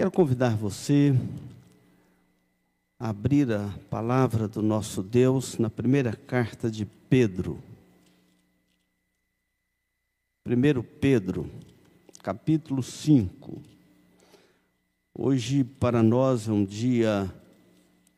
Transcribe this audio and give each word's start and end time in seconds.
Quero 0.00 0.10
convidar 0.10 0.56
você 0.56 1.14
a 2.98 3.10
abrir 3.10 3.52
a 3.52 3.68
palavra 3.90 4.48
do 4.48 4.62
nosso 4.62 5.02
Deus 5.02 5.58
na 5.58 5.68
primeira 5.68 6.16
carta 6.16 6.70
de 6.70 6.86
Pedro. 6.86 7.62
1 10.46 10.82
Pedro, 10.98 11.50
capítulo 12.22 12.82
5. 12.82 13.60
Hoje, 15.14 15.64
para 15.64 16.02
nós, 16.02 16.48
é 16.48 16.50
um 16.50 16.64
dia 16.64 17.30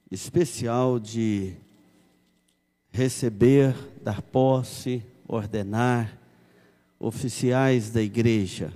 especial 0.08 1.00
de 1.00 1.52
receber, 2.92 3.74
dar 4.00 4.22
posse, 4.22 5.02
ordenar 5.26 6.16
oficiais 7.00 7.90
da 7.90 8.00
igreja. 8.00 8.72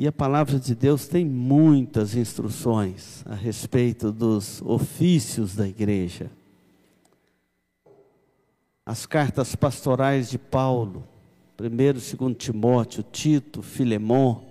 E 0.00 0.06
a 0.06 0.12
palavra 0.12 0.60
de 0.60 0.76
Deus 0.76 1.08
tem 1.08 1.24
muitas 1.24 2.14
instruções 2.14 3.24
a 3.26 3.34
respeito 3.34 4.12
dos 4.12 4.62
ofícios 4.62 5.56
da 5.56 5.66
igreja. 5.66 6.30
As 8.86 9.06
cartas 9.06 9.56
pastorais 9.56 10.30
de 10.30 10.38
Paulo, 10.38 11.02
1 11.60 11.64
e 11.64 11.92
2 11.94 12.36
Timóteo, 12.38 13.02
Tito, 13.02 13.60
Filemão, 13.60 14.44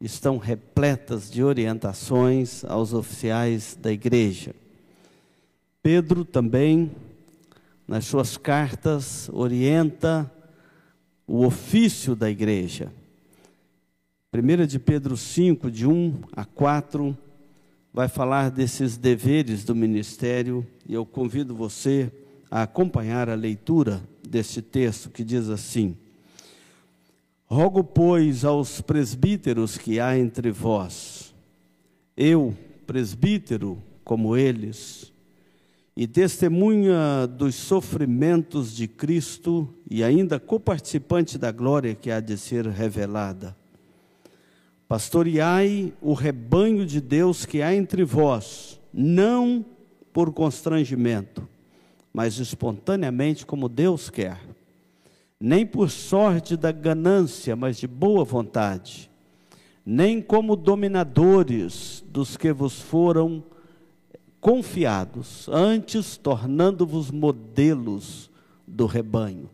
estão 0.00 0.38
repletas 0.38 1.30
de 1.30 1.44
orientações 1.44 2.64
aos 2.64 2.94
oficiais 2.94 3.78
da 3.78 3.92
igreja. 3.92 4.54
Pedro 5.82 6.24
também, 6.24 6.90
nas 7.86 8.06
suas 8.06 8.38
cartas, 8.38 9.28
orienta 9.34 10.32
o 11.26 11.44
ofício 11.44 12.16
da 12.16 12.30
igreja. 12.30 12.90
1 14.38 14.66
de 14.66 14.78
Pedro 14.78 15.16
5, 15.16 15.70
de 15.70 15.86
1 15.86 16.14
a 16.32 16.44
4, 16.44 17.16
vai 17.92 18.08
falar 18.08 18.50
desses 18.50 18.96
deveres 18.96 19.64
do 19.64 19.74
ministério 19.74 20.66
e 20.86 20.92
eu 20.94 21.06
convido 21.06 21.54
você 21.54 22.12
a 22.50 22.62
acompanhar 22.62 23.30
a 23.30 23.34
leitura 23.34 24.02
deste 24.28 24.60
texto 24.60 25.10
que 25.10 25.24
diz 25.24 25.48
assim: 25.48 25.96
Rogo, 27.46 27.82
pois, 27.82 28.44
aos 28.44 28.80
presbíteros 28.80 29.78
que 29.78 29.98
há 29.98 30.18
entre 30.18 30.50
vós, 30.50 31.34
eu, 32.16 32.56
presbítero 32.86 33.82
como 34.04 34.36
eles, 34.36 35.12
e 35.96 36.06
testemunha 36.06 37.26
dos 37.26 37.54
sofrimentos 37.54 38.76
de 38.76 38.86
Cristo 38.86 39.66
e 39.90 40.04
ainda 40.04 40.38
coparticipante 40.38 41.38
da 41.38 41.50
glória 41.50 41.94
que 41.94 42.10
há 42.10 42.20
de 42.20 42.36
ser 42.36 42.66
revelada. 42.66 43.56
Pastoreai 44.88 45.92
o 46.00 46.12
rebanho 46.12 46.86
de 46.86 47.00
Deus 47.00 47.44
que 47.44 47.62
há 47.62 47.74
entre 47.74 48.04
vós, 48.04 48.80
não 48.92 49.64
por 50.12 50.32
constrangimento, 50.32 51.48
mas 52.12 52.38
espontaneamente 52.38 53.44
como 53.44 53.68
Deus 53.68 54.08
quer 54.08 54.40
nem 55.38 55.66
por 55.66 55.90
sorte 55.90 56.56
da 56.56 56.72
ganância, 56.72 57.54
mas 57.54 57.76
de 57.76 57.86
boa 57.86 58.24
vontade, 58.24 59.10
nem 59.84 60.20
como 60.20 60.56
dominadores 60.56 62.04
dos 62.08 62.36
que 62.36 62.52
vos 62.52 62.80
foram 62.80 63.44
confiados, 64.40 65.48
antes 65.48 66.16
tornando-vos 66.16 67.10
modelos 67.10 68.30
do 68.66 68.86
rebanho. 68.86 69.50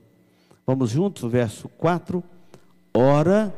Vamos 0.67 0.91
juntos, 0.91 1.31
verso 1.31 1.69
4. 1.69 2.23
Ora, 2.95 3.53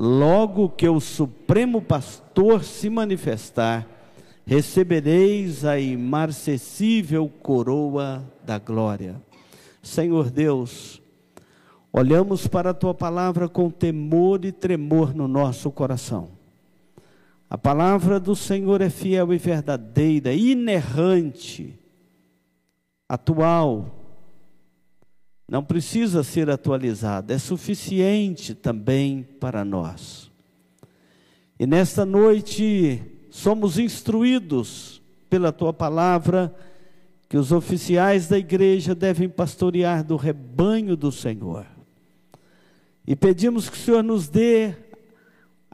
logo 0.00 0.70
que 0.70 0.88
o 0.88 0.98
Supremo 0.98 1.82
Pastor 1.82 2.64
se 2.64 2.88
manifestar, 2.88 3.86
recebereis 4.46 5.64
a 5.64 5.78
imarcessível 5.78 7.30
coroa 7.42 8.24
da 8.42 8.58
glória. 8.58 9.20
Senhor 9.82 10.30
Deus, 10.30 11.00
Olhamos 11.92 12.46
para 12.46 12.70
a 12.70 12.74
tua 12.74 12.94
palavra 12.94 13.48
com 13.48 13.68
temor 13.68 14.44
e 14.44 14.52
tremor 14.52 15.12
no 15.12 15.26
nosso 15.26 15.72
coração. 15.72 16.28
A 17.48 17.58
palavra 17.58 18.20
do 18.20 18.36
Senhor 18.36 18.80
é 18.80 18.88
fiel 18.88 19.32
e 19.32 19.38
verdadeira, 19.38 20.32
inerrante, 20.32 21.76
atual. 23.08 23.99
Não 25.50 25.64
precisa 25.64 26.22
ser 26.22 26.48
atualizada, 26.48 27.34
é 27.34 27.38
suficiente 27.38 28.54
também 28.54 29.26
para 29.40 29.64
nós. 29.64 30.30
E 31.58 31.66
nesta 31.66 32.06
noite 32.06 33.02
somos 33.30 33.76
instruídos 33.76 35.02
pela 35.28 35.50
tua 35.50 35.72
palavra 35.72 36.54
que 37.28 37.36
os 37.36 37.50
oficiais 37.50 38.28
da 38.28 38.38
igreja 38.38 38.94
devem 38.94 39.28
pastorear 39.28 40.04
do 40.04 40.14
rebanho 40.14 40.96
do 40.96 41.10
Senhor. 41.10 41.66
E 43.04 43.16
pedimos 43.16 43.68
que 43.68 43.76
o 43.76 43.80
Senhor 43.80 44.04
nos 44.04 44.28
dê 44.28 44.72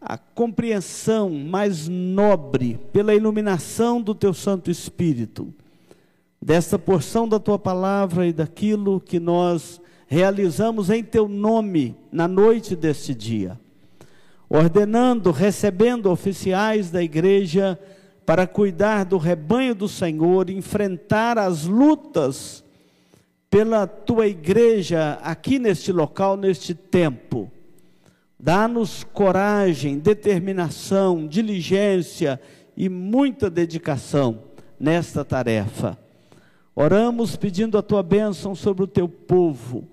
a 0.00 0.16
compreensão 0.16 1.28
mais 1.28 1.86
nobre, 1.86 2.80
pela 2.94 3.14
iluminação 3.14 4.00
do 4.00 4.14
Teu 4.14 4.32
Santo 4.32 4.70
Espírito, 4.70 5.52
desta 6.40 6.78
porção 6.78 7.28
da 7.28 7.38
Tua 7.38 7.58
palavra 7.58 8.26
e 8.26 8.32
daquilo 8.32 9.00
que 9.00 9.18
nós 9.18 9.80
realizamos 10.06 10.90
em 10.90 11.02
Teu 11.02 11.28
nome 11.28 11.96
na 12.12 12.28
noite 12.28 12.76
deste 12.76 13.14
dia, 13.14 13.58
ordenando, 14.48 15.30
recebendo 15.30 16.10
oficiais 16.10 16.90
da 16.90 17.02
igreja 17.02 17.78
para 18.24 18.46
cuidar 18.46 19.04
do 19.04 19.18
rebanho 19.18 19.74
do 19.74 19.88
Senhor, 19.88 20.50
enfrentar 20.50 21.38
as 21.38 21.64
lutas 21.64 22.64
pela 23.48 23.86
tua 23.86 24.26
igreja 24.26 25.18
aqui 25.22 25.58
neste 25.58 25.92
local, 25.92 26.36
neste 26.36 26.74
tempo. 26.74 27.50
Dá-nos 28.38 29.02
coragem, 29.02 29.98
determinação, 29.98 31.26
diligência 31.26 32.40
e 32.76 32.88
muita 32.88 33.48
dedicação 33.48 34.42
nesta 34.78 35.24
tarefa. 35.24 35.96
Oramos 36.78 37.36
pedindo 37.36 37.78
a 37.78 37.82
tua 37.82 38.02
bênção 38.02 38.54
sobre 38.54 38.84
o 38.84 38.86
teu 38.86 39.08
povo, 39.08 39.88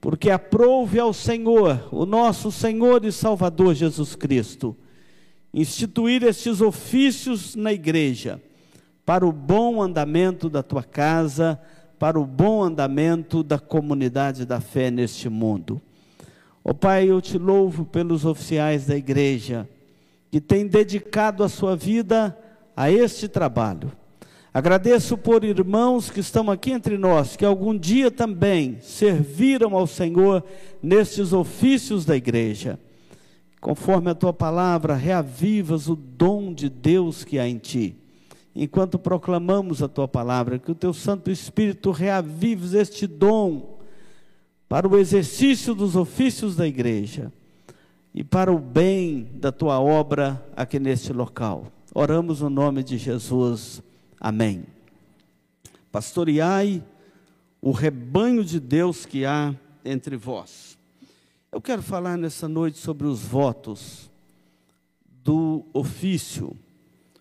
porque 0.00 0.30
aprove 0.30 1.00
ao 1.00 1.12
Senhor, 1.12 1.88
o 1.90 2.06
nosso 2.06 2.52
Senhor 2.52 3.04
e 3.04 3.10
Salvador 3.10 3.74
Jesus 3.74 4.14
Cristo, 4.14 4.76
instituir 5.52 6.22
estes 6.22 6.60
ofícios 6.60 7.56
na 7.56 7.72
igreja, 7.72 8.40
para 9.04 9.26
o 9.26 9.32
bom 9.32 9.82
andamento 9.82 10.48
da 10.48 10.62
tua 10.62 10.84
casa, 10.84 11.60
para 11.98 12.20
o 12.20 12.24
bom 12.24 12.62
andamento 12.62 13.42
da 13.42 13.58
comunidade 13.58 14.46
da 14.46 14.60
fé 14.60 14.92
neste 14.92 15.28
mundo. 15.28 15.82
Ó 16.64 16.70
oh, 16.70 16.74
Pai, 16.74 17.10
eu 17.10 17.20
te 17.20 17.36
louvo 17.36 17.84
pelos 17.84 18.24
oficiais 18.24 18.86
da 18.86 18.96
igreja 18.96 19.68
que 20.30 20.40
têm 20.40 20.68
dedicado 20.68 21.42
a 21.42 21.48
sua 21.48 21.74
vida 21.74 22.38
a 22.76 22.92
este 22.92 23.26
trabalho. 23.26 23.90
Agradeço 24.54 25.16
por 25.16 25.44
irmãos 25.44 26.10
que 26.10 26.20
estão 26.20 26.50
aqui 26.50 26.72
entre 26.72 26.98
nós, 26.98 27.36
que 27.36 27.44
algum 27.44 27.76
dia 27.76 28.10
também 28.10 28.78
serviram 28.80 29.74
ao 29.74 29.86
Senhor 29.86 30.44
nestes 30.82 31.32
ofícios 31.32 32.04
da 32.04 32.16
igreja. 32.16 32.78
Conforme 33.60 34.10
a 34.10 34.14
tua 34.14 34.32
palavra, 34.32 34.94
reavivas 34.94 35.88
o 35.88 35.96
dom 35.96 36.52
de 36.52 36.68
Deus 36.68 37.24
que 37.24 37.38
há 37.38 37.48
em 37.48 37.58
ti 37.58 38.02
enquanto 38.54 38.98
proclamamos 38.98 39.82
a 39.82 39.88
tua 39.88 40.06
palavra, 40.06 40.58
que 40.58 40.70
o 40.70 40.74
teu 40.74 40.92
Santo 40.92 41.30
Espírito 41.30 41.90
reavive 41.90 42.76
este 42.76 43.06
dom 43.06 43.78
para 44.68 44.88
o 44.88 44.96
exercício 44.96 45.74
dos 45.74 45.96
ofícios 45.96 46.56
da 46.56 46.66
igreja 46.66 47.32
e 48.14 48.22
para 48.22 48.52
o 48.52 48.58
bem 48.58 49.28
da 49.34 49.50
tua 49.50 49.80
obra 49.80 50.44
aqui 50.56 50.78
neste 50.78 51.12
local. 51.12 51.66
Oramos 51.94 52.40
no 52.40 52.50
nome 52.50 52.82
de 52.82 52.96
Jesus. 52.96 53.82
Amém. 54.24 54.62
Pastoreai 55.90 56.80
o 57.60 57.72
rebanho 57.72 58.44
de 58.44 58.60
Deus 58.60 59.04
que 59.04 59.24
há 59.24 59.52
entre 59.84 60.16
vós. 60.16 60.78
Eu 61.50 61.60
quero 61.60 61.82
falar 61.82 62.16
nessa 62.16 62.46
noite 62.46 62.78
sobre 62.78 63.08
os 63.08 63.18
votos 63.18 64.08
do 65.24 65.64
ofício 65.72 66.56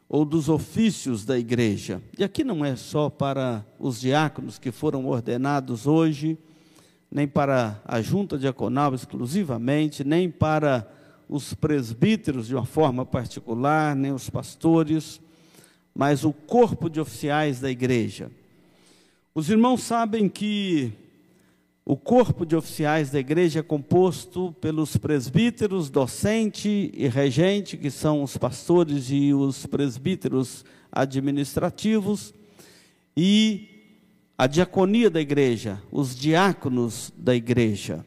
ou 0.07 0.23
dos 0.23 0.47
ofícios 0.47 1.25
da 1.25 1.39
igreja. 1.39 1.99
E 2.19 2.23
aqui 2.23 2.43
não 2.43 2.63
é 2.63 2.75
só 2.75 3.09
para 3.09 3.65
os 3.79 3.99
diáconos 3.99 4.59
que 4.59 4.71
foram 4.71 5.07
ordenados 5.07 5.87
hoje, 5.87 6.37
nem 7.09 7.27
para 7.27 7.81
a 7.83 7.99
junta 7.99 8.37
diaconal 8.37 8.93
exclusivamente, 8.93 10.03
nem 10.03 10.29
para 10.29 10.87
os 11.27 11.51
presbíteros 11.55 12.45
de 12.45 12.53
uma 12.53 12.65
forma 12.65 13.03
particular, 13.03 13.95
nem 13.95 14.11
os 14.11 14.29
pastores, 14.29 15.19
mas 15.93 16.23
o 16.23 16.31
corpo 16.31 16.89
de 16.89 16.99
oficiais 16.99 17.59
da 17.59 17.69
igreja. 17.69 18.31
Os 19.33 19.49
irmãos 19.49 19.83
sabem 19.83 20.27
que 20.27 20.91
o 21.83 21.97
corpo 21.97 22.45
de 22.45 22.55
oficiais 22.55 23.09
da 23.09 23.19
igreja 23.19 23.59
é 23.59 23.63
composto 23.63 24.55
pelos 24.61 24.97
presbíteros, 24.97 25.89
docente 25.89 26.91
e 26.93 27.07
regente, 27.07 27.75
que 27.75 27.89
são 27.89 28.23
os 28.23 28.37
pastores 28.37 29.07
e 29.09 29.33
os 29.33 29.65
presbíteros 29.65 30.63
administrativos, 30.91 32.33
e 33.17 33.67
a 34.37 34.47
diaconia 34.47 35.09
da 35.09 35.19
igreja, 35.19 35.81
os 35.91 36.15
diáconos 36.15 37.11
da 37.17 37.35
igreja. 37.35 38.05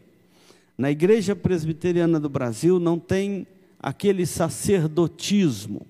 Na 0.76 0.90
igreja 0.90 1.36
presbiteriana 1.36 2.18
do 2.18 2.28
Brasil 2.28 2.80
não 2.80 2.98
tem 2.98 3.46
aquele 3.78 4.24
sacerdotismo, 4.24 5.86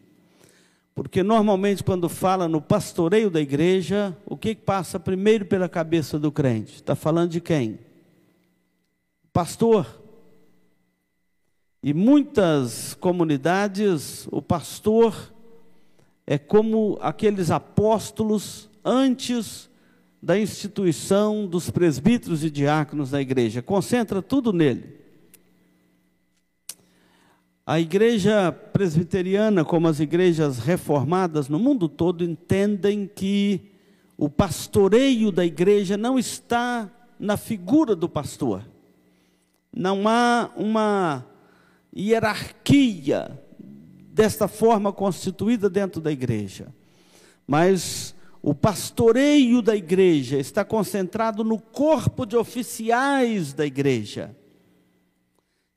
porque 0.94 1.22
normalmente 1.22 1.82
quando 1.82 2.08
fala 2.08 2.46
no 2.46 2.60
pastoreio 2.60 3.28
da 3.28 3.40
igreja, 3.40 4.16
o 4.24 4.36
que 4.36 4.54
passa 4.54 5.00
primeiro 5.00 5.44
pela 5.44 5.68
cabeça 5.68 6.18
do 6.18 6.30
crente? 6.30 6.76
Está 6.76 6.94
falando 6.94 7.30
de 7.30 7.40
quem? 7.40 7.80
Pastor. 9.32 10.02
E 11.82 11.92
muitas 11.92 12.94
comunidades, 12.94 14.28
o 14.30 14.40
pastor 14.40 15.34
é 16.26 16.38
como 16.38 16.96
aqueles 17.02 17.50
apóstolos 17.50 18.70
antes 18.84 19.68
da 20.22 20.38
instituição 20.38 21.46
dos 21.46 21.70
presbíteros 21.70 22.42
e 22.44 22.50
diáconos 22.50 23.10
da 23.10 23.20
igreja, 23.20 23.60
concentra 23.60 24.22
tudo 24.22 24.52
nele. 24.52 25.03
A 27.66 27.80
igreja 27.80 28.52
presbiteriana, 28.52 29.64
como 29.64 29.88
as 29.88 29.98
igrejas 29.98 30.58
reformadas 30.58 31.48
no 31.48 31.58
mundo 31.58 31.88
todo, 31.88 32.22
entendem 32.22 33.06
que 33.12 33.72
o 34.18 34.28
pastoreio 34.28 35.32
da 35.32 35.46
igreja 35.46 35.96
não 35.96 36.18
está 36.18 36.90
na 37.18 37.38
figura 37.38 37.96
do 37.96 38.06
pastor. 38.06 38.62
Não 39.74 40.06
há 40.06 40.50
uma 40.54 41.24
hierarquia 41.96 43.40
desta 44.12 44.46
forma 44.46 44.92
constituída 44.92 45.70
dentro 45.70 46.02
da 46.02 46.12
igreja. 46.12 46.68
Mas 47.46 48.14
o 48.42 48.54
pastoreio 48.54 49.62
da 49.62 49.74
igreja 49.74 50.38
está 50.38 50.66
concentrado 50.66 51.42
no 51.42 51.58
corpo 51.58 52.26
de 52.26 52.36
oficiais 52.36 53.54
da 53.54 53.64
igreja. 53.64 54.36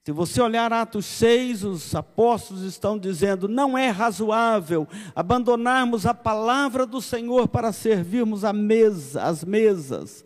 Se 0.07 0.13
você 0.13 0.41
olhar 0.41 0.71
Atos 0.71 1.05
6, 1.05 1.65
os 1.65 1.93
apóstolos 1.93 2.63
estão 2.63 2.97
dizendo: 2.97 3.45
não 3.49 3.77
é 3.77 3.89
razoável 3.89 4.87
abandonarmos 5.13 6.05
a 6.05 6.13
palavra 6.13 6.85
do 6.85 7.01
Senhor 7.01 7.49
para 7.49 7.73
servirmos 7.73 8.45
a 8.45 8.53
mesa, 8.53 9.23
as 9.23 9.43
mesas. 9.43 10.23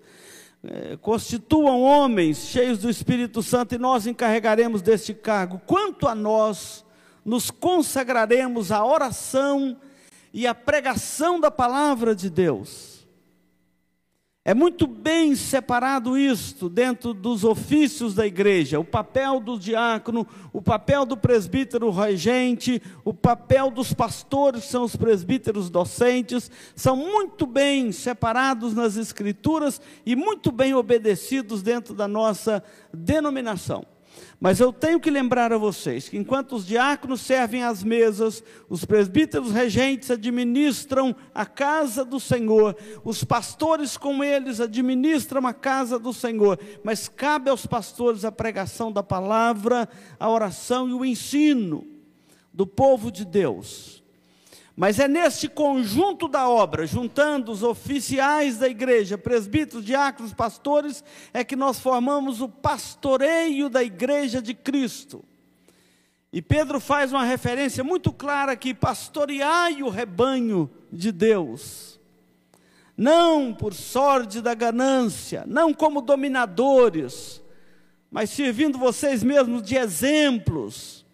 É, 0.63 0.97
constituam 0.97 1.81
homens 1.81 2.45
cheios 2.45 2.77
do 2.77 2.91
Espírito 2.91 3.41
Santo 3.41 3.73
e 3.73 3.79
nós 3.79 4.05
encarregaremos 4.05 4.83
deste 4.83 5.15
cargo. 5.15 5.59
Quanto 5.65 6.07
a 6.07 6.13
nós, 6.13 6.85
nos 7.25 7.49
consagraremos 7.49 8.71
à 8.71 8.85
oração 8.85 9.75
e 10.31 10.45
a 10.45 10.53
pregação 10.53 11.39
da 11.39 11.49
palavra 11.49 12.13
de 12.13 12.29
Deus. 12.29 12.90
É 14.43 14.55
muito 14.55 14.87
bem 14.87 15.35
separado 15.35 16.17
isto 16.17 16.67
dentro 16.67 17.13
dos 17.13 17.43
ofícios 17.43 18.15
da 18.15 18.25
igreja: 18.25 18.79
o 18.79 18.83
papel 18.83 19.39
do 19.39 19.59
diácono, 19.59 20.25
o 20.51 20.59
papel 20.59 21.05
do 21.05 21.15
presbítero 21.15 21.91
regente, 21.91 22.81
o 23.05 23.13
papel 23.13 23.69
dos 23.69 23.93
pastores, 23.93 24.63
são 24.63 24.83
os 24.83 24.95
presbíteros 24.95 25.69
docentes, 25.69 26.49
são 26.75 26.95
muito 26.95 27.45
bem 27.45 27.91
separados 27.91 28.73
nas 28.73 28.97
escrituras 28.97 29.79
e 30.03 30.15
muito 30.15 30.51
bem 30.51 30.73
obedecidos 30.73 31.61
dentro 31.61 31.93
da 31.93 32.07
nossa 32.07 32.63
denominação. 32.91 33.85
Mas 34.39 34.59
eu 34.59 34.73
tenho 34.73 34.99
que 34.99 35.11
lembrar 35.11 35.53
a 35.53 35.57
vocês 35.57 36.09
que 36.09 36.17
enquanto 36.17 36.55
os 36.55 36.65
diáconos 36.65 37.21
servem 37.21 37.63
às 37.63 37.83
mesas, 37.83 38.43
os 38.67 38.83
presbíteros 38.83 39.51
regentes 39.51 40.09
administram 40.09 41.15
a 41.33 41.45
casa 41.45 42.03
do 42.03 42.19
Senhor, 42.19 42.75
os 43.03 43.23
pastores 43.23 43.97
com 43.97 44.23
eles 44.23 44.59
administram 44.59 45.45
a 45.45 45.53
casa 45.53 45.99
do 45.99 46.11
Senhor, 46.11 46.59
mas 46.83 47.07
cabe 47.07 47.49
aos 47.49 47.65
pastores 47.65 48.25
a 48.25 48.31
pregação 48.31 48.91
da 48.91 49.03
palavra, 49.03 49.87
a 50.19 50.29
oração 50.29 50.89
e 50.89 50.93
o 50.93 51.05
ensino 51.05 51.85
do 52.53 52.65
povo 52.65 53.11
de 53.11 53.23
Deus. 53.23 54.00
Mas 54.81 54.97
é 54.97 55.07
neste 55.07 55.47
conjunto 55.47 56.27
da 56.27 56.49
obra, 56.49 56.87
juntando 56.87 57.51
os 57.51 57.61
oficiais 57.61 58.57
da 58.57 58.67
igreja, 58.67 59.15
presbíteros, 59.15 59.85
diáconos, 59.85 60.33
pastores, 60.33 61.03
é 61.31 61.43
que 61.43 61.55
nós 61.55 61.79
formamos 61.79 62.41
o 62.41 62.49
pastoreio 62.49 63.69
da 63.69 63.83
igreja 63.83 64.41
de 64.41 64.55
Cristo. 64.55 65.23
E 66.33 66.41
Pedro 66.41 66.79
faz 66.79 67.13
uma 67.13 67.23
referência 67.23 67.83
muito 67.83 68.11
clara 68.11 68.53
aqui: 68.53 68.73
pastoreai 68.73 69.83
o 69.83 69.89
rebanho 69.89 70.67
de 70.91 71.11
Deus. 71.11 71.99
Não 72.97 73.53
por 73.53 73.75
sorte 73.75 74.41
da 74.41 74.55
ganância, 74.55 75.43
não 75.45 75.75
como 75.75 76.01
dominadores, 76.01 77.39
mas 78.09 78.31
servindo 78.31 78.79
vocês 78.79 79.21
mesmos 79.21 79.61
de 79.61 79.75
exemplos 79.75 81.05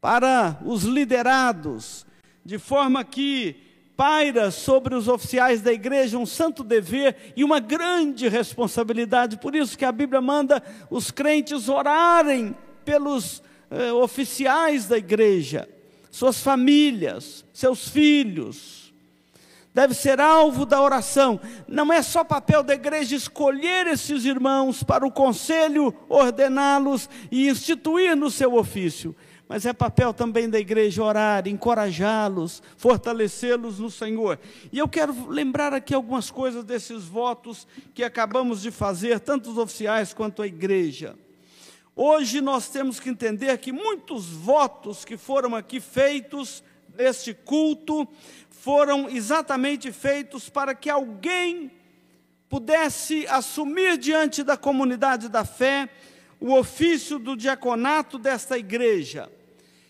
para 0.00 0.58
os 0.64 0.82
liderados 0.82 2.07
de 2.48 2.56
forma 2.56 3.04
que 3.04 3.56
paira 3.94 4.50
sobre 4.50 4.94
os 4.94 5.06
oficiais 5.06 5.60
da 5.60 5.70
igreja 5.70 6.16
um 6.16 6.24
santo 6.24 6.64
dever 6.64 7.34
e 7.36 7.44
uma 7.44 7.60
grande 7.60 8.26
responsabilidade. 8.26 9.36
Por 9.36 9.54
isso 9.54 9.76
que 9.76 9.84
a 9.84 9.92
Bíblia 9.92 10.22
manda 10.22 10.62
os 10.88 11.10
crentes 11.10 11.68
orarem 11.68 12.56
pelos 12.86 13.42
eh, 13.70 13.92
oficiais 13.92 14.86
da 14.86 14.96
igreja, 14.96 15.68
suas 16.10 16.40
famílias, 16.40 17.44
seus 17.52 17.86
filhos. 17.86 18.94
Deve 19.74 19.92
ser 19.92 20.18
alvo 20.18 20.64
da 20.64 20.80
oração. 20.80 21.38
Não 21.68 21.92
é 21.92 22.00
só 22.00 22.24
papel 22.24 22.62
da 22.62 22.72
igreja 22.72 23.14
escolher 23.14 23.86
esses 23.88 24.24
irmãos 24.24 24.82
para 24.82 25.06
o 25.06 25.12
conselho 25.12 25.94
ordená-los 26.08 27.10
e 27.30 27.46
instituir 27.46 28.16
no 28.16 28.30
seu 28.30 28.54
ofício 28.54 29.14
mas 29.48 29.64
é 29.64 29.72
papel 29.72 30.12
também 30.12 30.50
da 30.50 30.60
igreja 30.60 31.02
orar, 31.02 31.48
encorajá-los, 31.48 32.62
fortalecê-los 32.76 33.78
no 33.78 33.90
Senhor. 33.90 34.38
E 34.70 34.78
eu 34.78 34.86
quero 34.86 35.30
lembrar 35.30 35.72
aqui 35.72 35.94
algumas 35.94 36.30
coisas 36.30 36.62
desses 36.62 37.04
votos 37.04 37.66
que 37.94 38.04
acabamos 38.04 38.60
de 38.60 38.70
fazer, 38.70 39.18
tanto 39.20 39.50
os 39.50 39.56
oficiais 39.56 40.12
quanto 40.12 40.42
a 40.42 40.46
igreja. 40.46 41.16
Hoje 41.96 42.42
nós 42.42 42.68
temos 42.68 43.00
que 43.00 43.08
entender 43.08 43.56
que 43.56 43.72
muitos 43.72 44.26
votos 44.26 45.02
que 45.04 45.16
foram 45.16 45.56
aqui 45.56 45.80
feitos 45.80 46.62
neste 46.94 47.32
culto 47.32 48.06
foram 48.50 49.08
exatamente 49.08 49.90
feitos 49.90 50.50
para 50.50 50.74
que 50.74 50.90
alguém 50.90 51.70
pudesse 52.50 53.26
assumir 53.28 53.96
diante 53.96 54.42
da 54.42 54.58
comunidade 54.58 55.28
da 55.28 55.44
fé 55.44 55.88
o 56.38 56.54
ofício 56.54 57.18
do 57.18 57.34
diaconato 57.34 58.18
desta 58.18 58.58
igreja. 58.58 59.37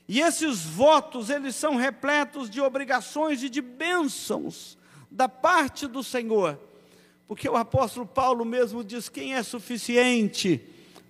E 0.08 0.20
esses 0.20 0.64
votos, 0.64 1.28
eles 1.28 1.54
são 1.54 1.76
repletos 1.76 2.48
de 2.48 2.62
obrigações 2.62 3.42
e 3.42 3.50
de 3.50 3.60
bênçãos 3.60 4.78
da 5.10 5.28
parte 5.28 5.86
do 5.86 6.02
Senhor. 6.02 6.58
Porque 7.26 7.46
o 7.46 7.56
apóstolo 7.56 8.06
Paulo 8.06 8.42
mesmo 8.44 8.82
diz: 8.82 9.10
quem 9.10 9.34
é 9.34 9.42
suficiente 9.42 10.62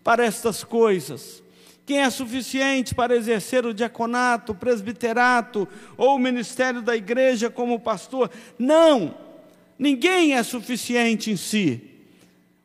para 0.02 0.24
estas 0.24 0.64
coisas? 0.64 1.44
Quem 1.86 2.00
é 2.00 2.10
suficiente 2.10 2.94
para 2.94 3.16
exercer 3.16 3.64
o 3.64 3.72
diaconato, 3.72 4.52
o 4.52 4.54
presbiterato 4.54 5.66
ou 5.96 6.16
o 6.16 6.18
ministério 6.18 6.82
da 6.82 6.94
igreja 6.94 7.48
como 7.48 7.80
pastor? 7.80 8.30
Não, 8.58 9.16
ninguém 9.78 10.34
é 10.34 10.42
suficiente 10.42 11.30
em 11.30 11.36
si. 11.36 11.87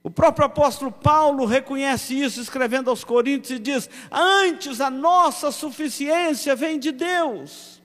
O 0.04 0.12
próprio 0.12 0.46
apóstolo 0.46 0.92
Paulo 0.92 1.46
reconhece 1.46 2.20
isso, 2.20 2.42
escrevendo 2.42 2.90
aos 2.90 3.06
Coríntios, 3.06 3.58
e 3.58 3.62
diz: 3.62 3.90
Antes 4.12 4.82
a 4.82 4.90
nossa 4.90 5.50
suficiência 5.50 6.56
vem 6.58 6.78
de 6.78 6.92
Deus. 6.92 7.82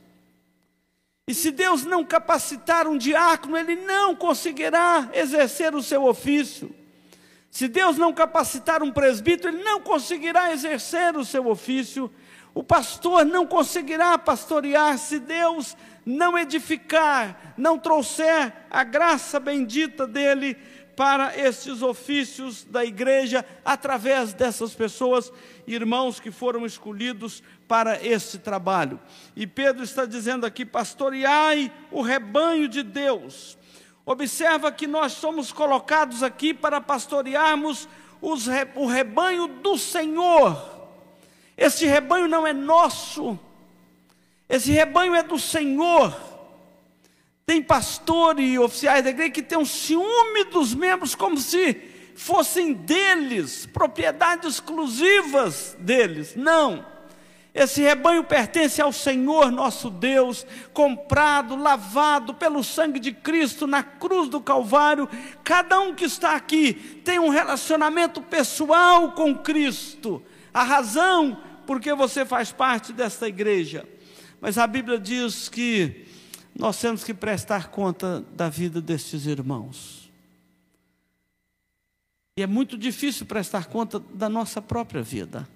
E 1.28 1.34
se 1.34 1.52
Deus 1.52 1.84
não 1.84 2.04
capacitar 2.04 2.88
um 2.88 2.98
diácono, 2.98 3.56
ele 3.56 3.76
não 3.76 4.16
conseguirá 4.16 5.10
exercer 5.12 5.75
o 5.75 5.82
seu 5.82 6.06
ofício. 6.06 6.75
Se 7.50 7.68
Deus 7.68 7.96
não 7.96 8.12
capacitar 8.12 8.82
um 8.82 8.90
presbítero, 8.90 9.54
ele 9.54 9.62
não 9.62 9.80
conseguirá 9.80 10.52
exercer 10.52 11.16
o 11.16 11.25
seu 11.25 11.46
ofício. 11.46 12.10
O 12.54 12.64
pastor 12.64 13.25
não 13.25 13.46
conseguirá 13.46 14.18
pastorear 14.18 14.98
se 14.98 15.20
Deus 15.20 15.76
não 16.04 16.37
edificar, 16.37 17.54
não 17.56 17.78
trouxer 17.78 18.52
a 18.70 18.82
graça 18.82 19.38
bendita 19.38 20.06
dele 20.06 20.56
para 20.99 21.38
estes 21.38 21.81
ofícios 21.81 22.64
da 22.64 22.85
igreja 22.85 23.47
através 23.64 24.33
dessas 24.33 24.75
pessoas, 24.75 25.33
irmãos 25.64 26.19
que 26.19 26.33
foram 26.33 26.67
escolhidos 26.67 27.40
para 27.69 28.05
esse 28.05 28.40
trabalho. 28.40 28.99
E 29.37 29.47
Pedro 29.47 29.85
está 29.85 30.05
dizendo 30.05 30.45
aqui: 30.45 30.67
pastoreai 30.67 31.71
o 31.93 32.02
rebanho 32.02 32.67
de 32.67 32.83
Deus. 32.83 33.57
Observa 34.05 34.73
que 34.73 34.88
nós 34.88 35.12
somos 35.12 35.52
colocados 35.52 36.25
aqui 36.25 36.52
para 36.52 36.81
pastorearmos 36.81 37.88
o 38.21 38.87
rebanho 38.87 39.47
do 39.47 39.78
Senhor. 39.78 40.90
Esse 41.57 41.87
rebanho 41.87 42.26
não 42.26 42.45
é 42.45 42.52
nosso, 42.52 43.38
esse 44.49 44.73
rebanho 44.73 45.14
é 45.14 45.23
do 45.23 45.38
Senhor. 45.38 46.12
Tem 47.49 47.62
pastor 47.62 48.38
e 48.38 48.59
oficiais 48.59 49.02
da 49.02 49.09
igreja 49.09 49.31
que 49.31 49.43
têm 49.43 49.57
um 49.57 49.64
ciúme 49.64 50.45
dos 50.52 50.75
membros 50.75 51.14
como 51.14 51.38
se 51.38 51.81
fossem 52.14 52.75
deles, 52.75 53.64
propriedades 53.64 54.57
exclusivas 54.57 55.75
deles. 55.81 56.37
Não. 56.37 56.85
Esse 57.55 57.81
rebanho 57.81 58.23
pertence 58.23 58.83
ao 58.83 58.93
Senhor 58.93 59.50
nosso 59.50 59.88
Deus, 59.88 60.47
comprado, 60.75 61.57
lavado 61.57 62.35
pelo 62.35 62.62
sangue 62.62 63.00
de 63.00 63.12
Cristo 63.12 63.67
na 63.67 63.83
cruz 63.83 64.28
do 64.28 64.43
Calvário. 64.43 65.09
Cada 65.43 65.81
um 65.81 65.95
que 65.95 66.05
está 66.05 66.37
aqui 66.37 66.75
tem 67.02 67.19
um 67.19 67.31
relacionamento 67.31 68.21
pessoal 68.21 69.12
com 69.12 69.35
Cristo. 69.35 70.23
A 70.52 70.64
razão 70.64 71.40
porque 71.67 71.95
você 71.95 72.26
faz 72.26 72.52
parte 72.52 72.93
desta 72.93 73.26
igreja. 73.26 73.88
Mas 74.38 74.59
a 74.59 74.67
Bíblia 74.67 74.99
diz 74.99 75.49
que 75.49 76.07
nós 76.59 76.81
temos 76.81 77.05
que 77.05 77.15
prestar 77.15 77.69
conta 77.69 78.25
da 78.35 78.49
vida 78.49 78.81
destes 78.81 79.27
irmãos. 79.27 80.11
E 82.37 82.43
é 82.43 82.47
muito 82.49 82.77
difícil 82.77 83.25
prestar 83.27 83.67
conta 83.67 84.00
da 84.12 84.29
nossa 84.29 84.61
própria 84.61 85.00
vida. 85.00 85.49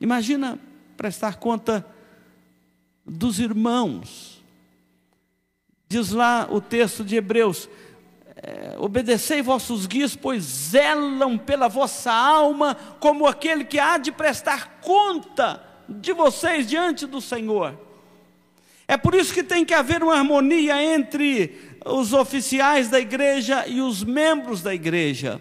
Imagina 0.00 0.58
prestar 0.96 1.36
conta 1.36 1.86
dos 3.06 3.38
irmãos. 3.38 4.42
Diz 5.88 6.10
lá 6.10 6.48
o 6.50 6.60
texto 6.60 7.04
de 7.04 7.14
Hebreus: 7.14 7.68
é, 8.36 8.74
obedecei 8.78 9.42
vossos 9.42 9.86
guias, 9.86 10.16
pois 10.16 10.42
zelam 10.42 11.38
pela 11.38 11.68
vossa 11.68 12.12
alma, 12.12 12.74
como 12.98 13.28
aquele 13.28 13.64
que 13.64 13.78
há 13.78 13.96
de 13.96 14.10
prestar 14.10 14.80
conta 14.80 15.62
de 15.88 16.12
vocês 16.12 16.66
diante 16.66 17.06
do 17.06 17.20
Senhor. 17.20 17.91
É 18.86 18.96
por 18.96 19.14
isso 19.14 19.32
que 19.32 19.42
tem 19.42 19.64
que 19.64 19.74
haver 19.74 20.02
uma 20.02 20.16
harmonia 20.16 20.82
entre 20.82 21.56
os 21.84 22.12
oficiais 22.12 22.88
da 22.88 23.00
igreja 23.00 23.66
e 23.66 23.80
os 23.80 24.04
membros 24.04 24.62
da 24.62 24.74
igreja, 24.74 25.40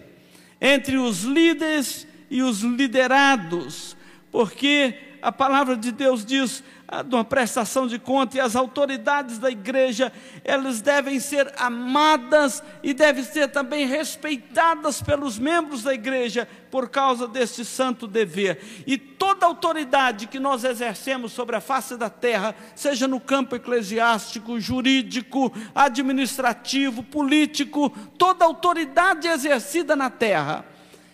entre 0.59 0.97
os 0.97 1.23
líderes 1.23 2.07
e 2.29 2.41
os 2.41 2.61
liderados, 2.61 3.97
porque 4.31 4.95
a 5.21 5.31
palavra 5.31 5.75
de 5.75 5.91
Deus 5.91 6.25
diz 6.25 6.63
de 7.07 7.15
uma 7.15 7.23
prestação 7.23 7.87
de 7.87 7.97
conta 7.97 8.35
e 8.35 8.39
as 8.41 8.53
autoridades 8.53 9.37
da 9.37 9.49
igreja, 9.49 10.11
elas 10.43 10.81
devem 10.81 11.21
ser 11.21 11.53
amadas 11.57 12.61
e 12.83 12.93
devem 12.93 13.23
ser 13.23 13.47
também 13.47 13.85
respeitadas 13.85 15.01
pelos 15.01 15.39
membros 15.39 15.83
da 15.83 15.93
igreja 15.93 16.45
por 16.69 16.89
causa 16.89 17.29
deste 17.29 17.63
santo 17.63 18.05
dever. 18.05 18.83
E 18.85 18.97
toda 18.97 19.45
autoridade 19.45 20.27
que 20.27 20.39
nós 20.39 20.65
exercemos 20.65 21.31
sobre 21.31 21.55
a 21.55 21.61
face 21.61 21.95
da 21.95 22.09
terra, 22.09 22.53
seja 22.75 23.07
no 23.07 23.21
campo 23.21 23.55
eclesiástico, 23.55 24.59
jurídico, 24.59 25.53
administrativo, 25.73 27.03
político, 27.03 27.89
toda 28.17 28.43
autoridade 28.43 29.29
exercida 29.29 29.95
na 29.95 30.09
terra, 30.09 30.65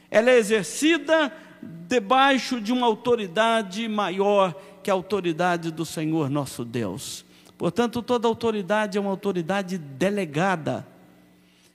ela 0.10 0.32
é 0.32 0.38
exercida 0.38 1.32
debaixo 1.62 2.60
de 2.60 2.74
uma 2.74 2.88
autoridade 2.88 3.88
maior 3.88 4.56
que 4.88 4.92
a 4.92 4.94
autoridade 4.94 5.70
do 5.70 5.84
Senhor 5.84 6.30
nosso 6.30 6.64
Deus. 6.64 7.26
Portanto, 7.58 8.02
toda 8.02 8.26
autoridade 8.26 8.98
é 8.98 9.02
uma 9.02 9.10
autoridade 9.10 9.78
delegada. 9.78 10.88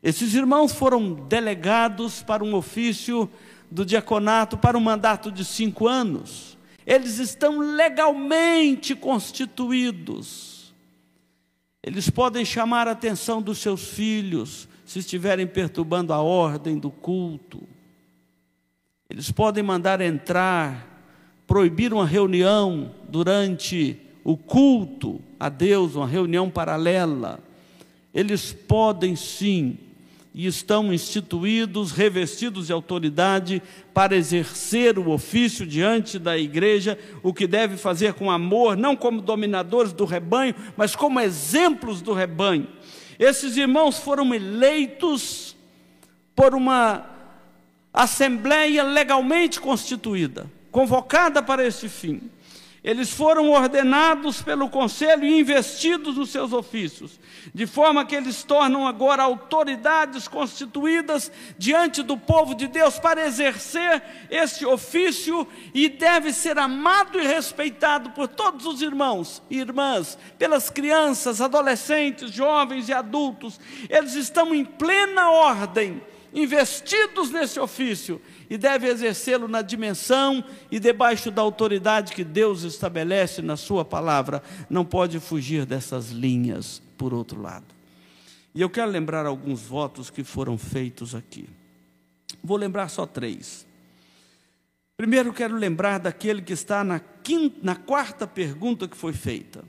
Esses 0.03 0.33
irmãos 0.33 0.73
foram 0.73 1.13
delegados 1.13 2.23
para 2.23 2.43
um 2.43 2.55
ofício 2.55 3.29
do 3.71 3.85
diaconato 3.85 4.57
para 4.57 4.79
um 4.79 4.81
mandato 4.81 5.31
de 5.31 5.45
cinco 5.45 5.87
anos. 5.87 6.57
Eles 6.87 7.19
estão 7.19 7.59
legalmente 7.59 8.95
constituídos. 8.95 10.73
Eles 11.83 12.09
podem 12.09 12.47
chamar 12.47 12.89
a 12.89 12.93
atenção 12.93 13.43
dos 13.43 13.59
seus 13.59 13.89
filhos 13.89 14.67
se 14.87 15.01
estiverem 15.01 15.47
perturbando 15.47 16.15
a 16.15 16.23
ordem 16.23 16.79
do 16.79 16.91
culto. 16.91 17.63
Eles 19.11 19.31
podem 19.31 19.63
mandar 19.63 20.01
entrar, 20.01 20.89
proibir 21.47 21.93
uma 21.93 22.07
reunião 22.07 23.02
durante 23.13 23.99
o 24.25 24.39
culto 24.39 25.21
a 25.39 25.51
Deus, 25.51 25.95
uma 25.95 26.07
reunião 26.07 26.49
paralela. 26.49 27.41
Eles 28.15 28.53
podem 28.53 29.15
sim 29.15 29.77
e 30.35 30.47
estão 30.47 30.91
instituídos, 30.95 31.93
revestidos 31.93 32.69
de 32.69 32.73
autoridade 32.73 33.63
para 33.93 34.17
exercer 34.17 34.99
o 34.99 35.11
ofício 35.11 35.67
diante 35.67 36.19
da 36.19 36.39
igreja, 36.39 36.99
o 37.23 37.35
que 37.35 37.47
deve 37.47 37.77
fazer 37.77 38.15
com 38.15 38.31
amor, 38.31 38.79
não 38.79 38.97
como 38.97 39.21
dominadores 39.21 39.93
do 39.93 40.07
rebanho, 40.07 40.55
mas 40.75 40.97
como 40.97 41.21
exemplos 41.21 42.01
do 42.01 42.15
rebanho. 42.15 42.67
Esses 43.19 43.59
irmãos 43.59 43.99
foram 43.99 44.35
eleitos 44.35 45.55
por 46.35 46.55
uma 46.55 47.05
assembleia 47.93 48.83
legalmente 48.83 49.61
constituída, 49.61 50.51
convocada 50.71 51.43
para 51.43 51.67
este 51.67 51.91
fim. 51.91 52.23
Eles 52.85 53.13
foram 53.13 53.51
ordenados 53.51 54.43
pelo 54.43 54.69
conselho 54.69 55.25
e 55.25 55.39
investidos 55.39 56.17
nos 56.17 56.31
seus 56.31 56.53
ofícios, 56.53 57.21
de 57.55 57.65
forma 57.65 58.05
que 58.05 58.17
eles 58.17 58.43
tornam 58.43 58.89
agora 58.89 59.23
autoridades 59.23 60.27
constituídas 60.27 61.31
diante 61.57 62.03
do 62.03 62.17
povo 62.17 62.57
de 62.57 62.67
Deus 62.67 62.99
para 62.99 63.25
exercer 63.25 64.03
este 64.29 64.67
ofício 64.67 65.47
e 65.73 65.89
deve 65.89 66.33
ser 66.33 66.59
amado 66.59 67.21
e 67.21 67.27
respeitado 67.27 68.11
por 68.11 68.27
todos 68.27 68.67
os 68.67 68.83
irmãos 68.83 69.41
e 69.49 69.59
irmãs, 69.59 70.19
pelas 70.37 70.69
crianças, 70.69 71.41
adolescentes, 71.41 72.33
jovens 72.33 72.89
e 72.89 72.93
adultos. 72.93 73.61
Eles 73.89 74.15
estão 74.15 74.53
em 74.53 74.65
plena 74.65 75.31
ordem 75.31 76.03
investidos 76.35 77.31
nesse 77.31 77.61
ofício 77.61 78.21
e 78.53 78.59
deve 78.59 78.87
exercê-lo 78.87 79.49
na 79.49 79.63
dimensão 79.63 80.45
e 80.71 80.79
debaixo 80.79 81.31
da 81.31 81.41
autoridade 81.41 82.13
que 82.13 82.23
Deus 82.23 82.65
estabelece 82.65 83.41
na 83.41 83.57
Sua 83.57 83.83
palavra. 83.83 84.43
Não 84.69 84.85
pode 84.85 85.19
fugir 85.19 85.65
dessas 85.65 86.11
linhas, 86.11 86.83
por 86.99 87.15
outro 87.15 87.41
lado. 87.41 87.65
E 88.55 88.61
eu 88.61 88.69
quero 88.69 88.91
lembrar 88.91 89.25
alguns 89.25 89.63
votos 89.63 90.11
que 90.11 90.23
foram 90.23 90.59
feitos 90.59 91.15
aqui. 91.15 91.49
Vou 92.45 92.59
lembrar 92.59 92.91
só 92.91 93.07
três. 93.07 93.67
Primeiro, 94.99 95.33
quero 95.33 95.57
lembrar 95.57 95.97
daquele 95.97 96.43
que 96.43 96.53
está 96.53 96.85
na, 96.85 97.01
quinta, 97.01 97.57
na 97.63 97.75
quarta 97.75 98.27
pergunta 98.27 98.87
que 98.87 98.99
foi 98.99 99.15
feita. 99.15 99.65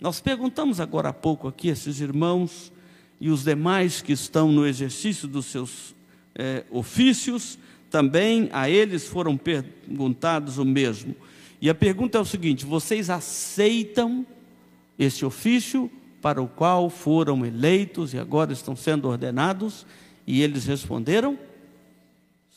Nós 0.00 0.20
perguntamos 0.20 0.78
agora 0.78 1.08
há 1.08 1.12
pouco 1.12 1.48
aqui, 1.48 1.66
esses 1.66 1.98
irmãos 1.98 2.72
e 3.20 3.30
os 3.30 3.42
demais 3.42 4.00
que 4.00 4.12
estão 4.12 4.52
no 4.52 4.64
exercício 4.64 5.26
dos 5.26 5.46
seus 5.46 5.92
é, 6.36 6.64
ofícios, 6.70 7.58
também 7.90 8.48
a 8.52 8.68
eles 8.68 9.06
foram 9.06 9.36
perguntados 9.36 10.58
o 10.58 10.64
mesmo. 10.64 11.14
E 11.60 11.68
a 11.68 11.74
pergunta 11.74 12.18
é 12.18 12.20
o 12.20 12.24
seguinte: 12.24 12.64
vocês 12.64 13.10
aceitam 13.10 14.26
esse 14.98 15.24
ofício 15.24 15.90
para 16.20 16.42
o 16.42 16.48
qual 16.48 16.90
foram 16.90 17.44
eleitos 17.44 18.14
e 18.14 18.18
agora 18.18 18.52
estão 18.52 18.76
sendo 18.76 19.08
ordenados? 19.08 19.86
E 20.26 20.42
eles 20.42 20.64
responderam: 20.66 21.38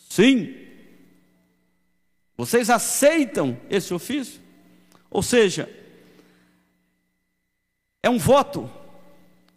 sim. 0.10 0.56
Vocês 2.38 2.70
aceitam 2.70 3.58
esse 3.70 3.94
ofício? 3.94 4.42
Ou 5.10 5.22
seja, 5.22 5.70
é 8.02 8.10
um 8.10 8.18
voto 8.18 8.70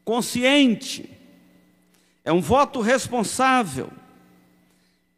consciente, 0.04 1.08
é 2.22 2.32
um 2.32 2.42
voto 2.42 2.80
responsável 2.80 3.90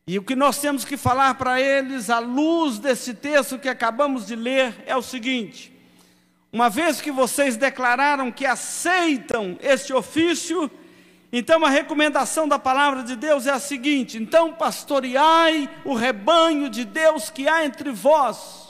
e 0.08 0.20
o 0.20 0.22
que 0.22 0.36
nós 0.36 0.58
temos 0.60 0.84
que 0.84 0.96
falar 0.96 1.34
para 1.34 1.60
eles, 1.60 2.10
à 2.10 2.20
luz 2.20 2.78
desse 2.78 3.12
texto 3.12 3.58
que 3.58 3.68
acabamos 3.68 4.24
de 4.24 4.36
ler, 4.36 4.84
é 4.86 4.96
o 4.96 5.02
seguinte: 5.02 5.72
uma 6.52 6.70
vez 6.70 7.00
que 7.00 7.10
vocês 7.10 7.56
declararam 7.56 8.30
que 8.30 8.46
aceitam 8.46 9.58
este 9.60 9.92
ofício, 9.92 10.70
então 11.32 11.64
a 11.64 11.70
recomendação 11.70 12.46
da 12.46 12.56
palavra 12.56 13.02
de 13.02 13.16
Deus 13.16 13.48
é 13.48 13.50
a 13.50 13.58
seguinte: 13.58 14.16
então 14.16 14.52
pastoreai 14.52 15.68
o 15.84 15.92
rebanho 15.92 16.70
de 16.70 16.84
Deus 16.84 17.28
que 17.28 17.48
há 17.48 17.64
entre 17.64 17.90
vós 17.90 18.65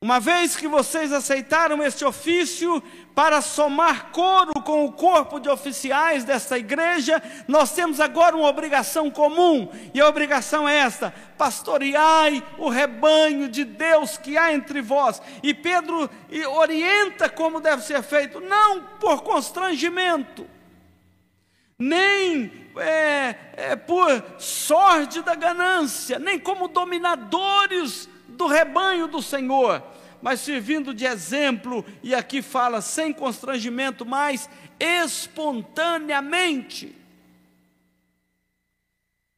uma 0.00 0.20
vez 0.20 0.54
que 0.54 0.68
vocês 0.68 1.12
aceitaram 1.12 1.82
este 1.82 2.04
ofício 2.04 2.80
para 3.16 3.40
somar 3.40 4.12
coro 4.12 4.52
com 4.62 4.84
o 4.84 4.92
corpo 4.92 5.40
de 5.40 5.48
oficiais 5.48 6.22
desta 6.22 6.56
igreja, 6.56 7.20
nós 7.48 7.72
temos 7.72 7.98
agora 7.98 8.36
uma 8.36 8.48
obrigação 8.48 9.10
comum, 9.10 9.68
e 9.92 10.00
a 10.00 10.06
obrigação 10.06 10.68
é 10.68 10.76
esta: 10.76 11.12
pastoreai 11.36 12.44
o 12.58 12.68
rebanho 12.68 13.48
de 13.48 13.64
Deus 13.64 14.16
que 14.16 14.38
há 14.38 14.52
entre 14.52 14.80
vós. 14.80 15.20
E 15.42 15.52
Pedro 15.52 16.08
orienta 16.54 17.28
como 17.28 17.60
deve 17.60 17.82
ser 17.82 18.00
feito, 18.04 18.38
não 18.38 18.84
por 19.00 19.22
constrangimento, 19.22 20.46
nem 21.76 22.68
é, 22.76 23.34
é, 23.56 23.76
por 23.76 24.22
sorte 24.38 25.22
da 25.22 25.34
ganância, 25.34 26.20
nem 26.20 26.38
como 26.38 26.68
dominadores 26.68 28.08
do 28.38 28.46
rebanho 28.46 29.08
do 29.08 29.20
Senhor, 29.20 29.82
mas 30.22 30.40
servindo 30.40 30.94
de 30.94 31.04
exemplo, 31.04 31.84
e 32.02 32.14
aqui 32.14 32.40
fala 32.40 32.80
sem 32.80 33.12
constrangimento, 33.12 34.06
mas 34.06 34.48
espontaneamente. 34.78 36.96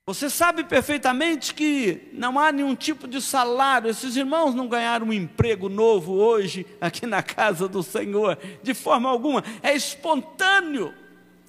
Você 0.07 0.28
sabe 0.28 0.64
perfeitamente 0.64 1.54
que 1.54 2.11
não 2.12 2.38
há 2.38 2.52
nenhum 2.52 2.75
tipo 2.75 3.09
de 3.09 3.23
salário, 3.23 3.88
esses 3.88 4.16
irmãos 4.16 4.54
não 4.54 4.69
ganharam 4.69 5.07
um 5.07 5.12
emprego 5.12 5.71
novo 5.71 6.12
hoje 6.12 6.66
aqui 6.78 7.07
na 7.07 7.23
casa 7.23 7.66
do 7.66 7.83
Senhor, 7.83 8.37
de 8.62 8.75
forma 8.75 9.09
alguma, 9.09 9.42
é 9.62 9.75
espontâneo, 9.75 10.92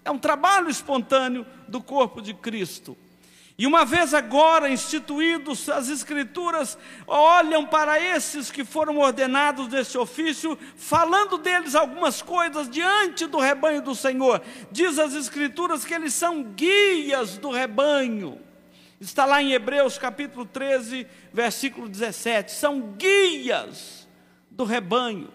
é 0.06 0.12
um 0.12 0.18
trabalho 0.18 0.70
espontâneo 0.70 1.46
do 1.68 1.82
corpo 1.82 2.22
de 2.22 2.34
Cristo. 2.34 2.98
E 3.62 3.68
uma 3.68 3.86
vez 3.86 4.12
agora 4.12 4.72
instituídos, 4.72 5.70
as 5.70 5.88
Escrituras 5.88 6.76
olham 7.06 7.64
para 7.64 8.00
esses 8.00 8.50
que 8.50 8.66
foram 8.66 8.98
ordenados 8.98 9.68
desse 9.68 10.00
ofício, 10.00 10.58
falando 10.76 11.38
deles 11.38 11.76
algumas 11.76 12.24
coisas 12.24 12.68
diante 12.68 13.28
do 13.28 13.38
rebanho 13.38 13.84
do 13.84 13.94
Senhor. 13.94 14.42
Diz 14.72 14.98
as 14.98 15.14
Escrituras 15.14 15.86
que 15.86 15.94
eles 15.94 16.12
são 16.12 16.42
guias 16.42 17.38
do 17.38 17.52
rebanho. 17.52 18.42
Está 19.00 19.26
lá 19.26 19.44
em 19.44 19.54
Hebreus 19.54 19.96
capítulo 19.96 20.44
13, 20.44 21.06
versículo 21.32 21.88
17. 21.88 22.54
São 22.54 22.96
guias 22.98 24.08
do 24.50 24.64
rebanho. 24.64 25.30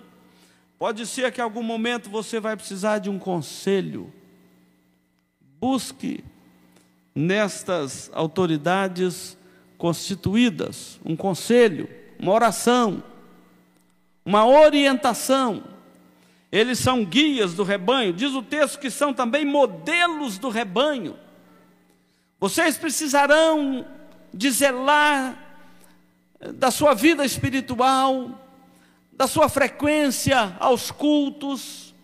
Pode 0.76 1.06
ser 1.06 1.30
que 1.30 1.40
em 1.40 1.45
algum 1.45 1.62
momento 1.62 2.11
você 2.11 2.40
vai 2.40 2.56
precisar 2.56 2.99
de 2.99 3.09
um 3.09 3.21
conselho. 3.21 4.12
Busque 5.61 6.25
nestas 7.16 8.11
autoridades 8.12 9.38
constituídas 9.78 11.00
um 11.02 11.16
conselho, 11.16 11.88
uma 12.18 12.32
oração, 12.32 13.02
uma 14.25 14.46
orientação. 14.46 15.64
Eles 16.52 16.78
são 16.78 17.04
guias 17.04 17.54
do 17.54 17.64
rebanho, 17.64 18.12
diz 18.12 18.32
o 18.35 18.42
texto 18.42 18.78
que 18.78 18.90
são 18.90 19.14
também 19.14 19.44
modelos 19.44 20.38
do 20.38 20.50
rebanho. 20.50 21.16
Vocês 22.38 22.76
precisarão 22.76 23.87
de 24.32 24.50
zelar 24.50 25.38
da 26.54 26.70
sua 26.70 26.94
vida 26.94 27.25
espiritual, 27.25 28.30
da 29.11 29.26
sua 29.26 29.49
frequência 29.49 30.54
aos 30.61 30.90
cultos. 30.90 31.94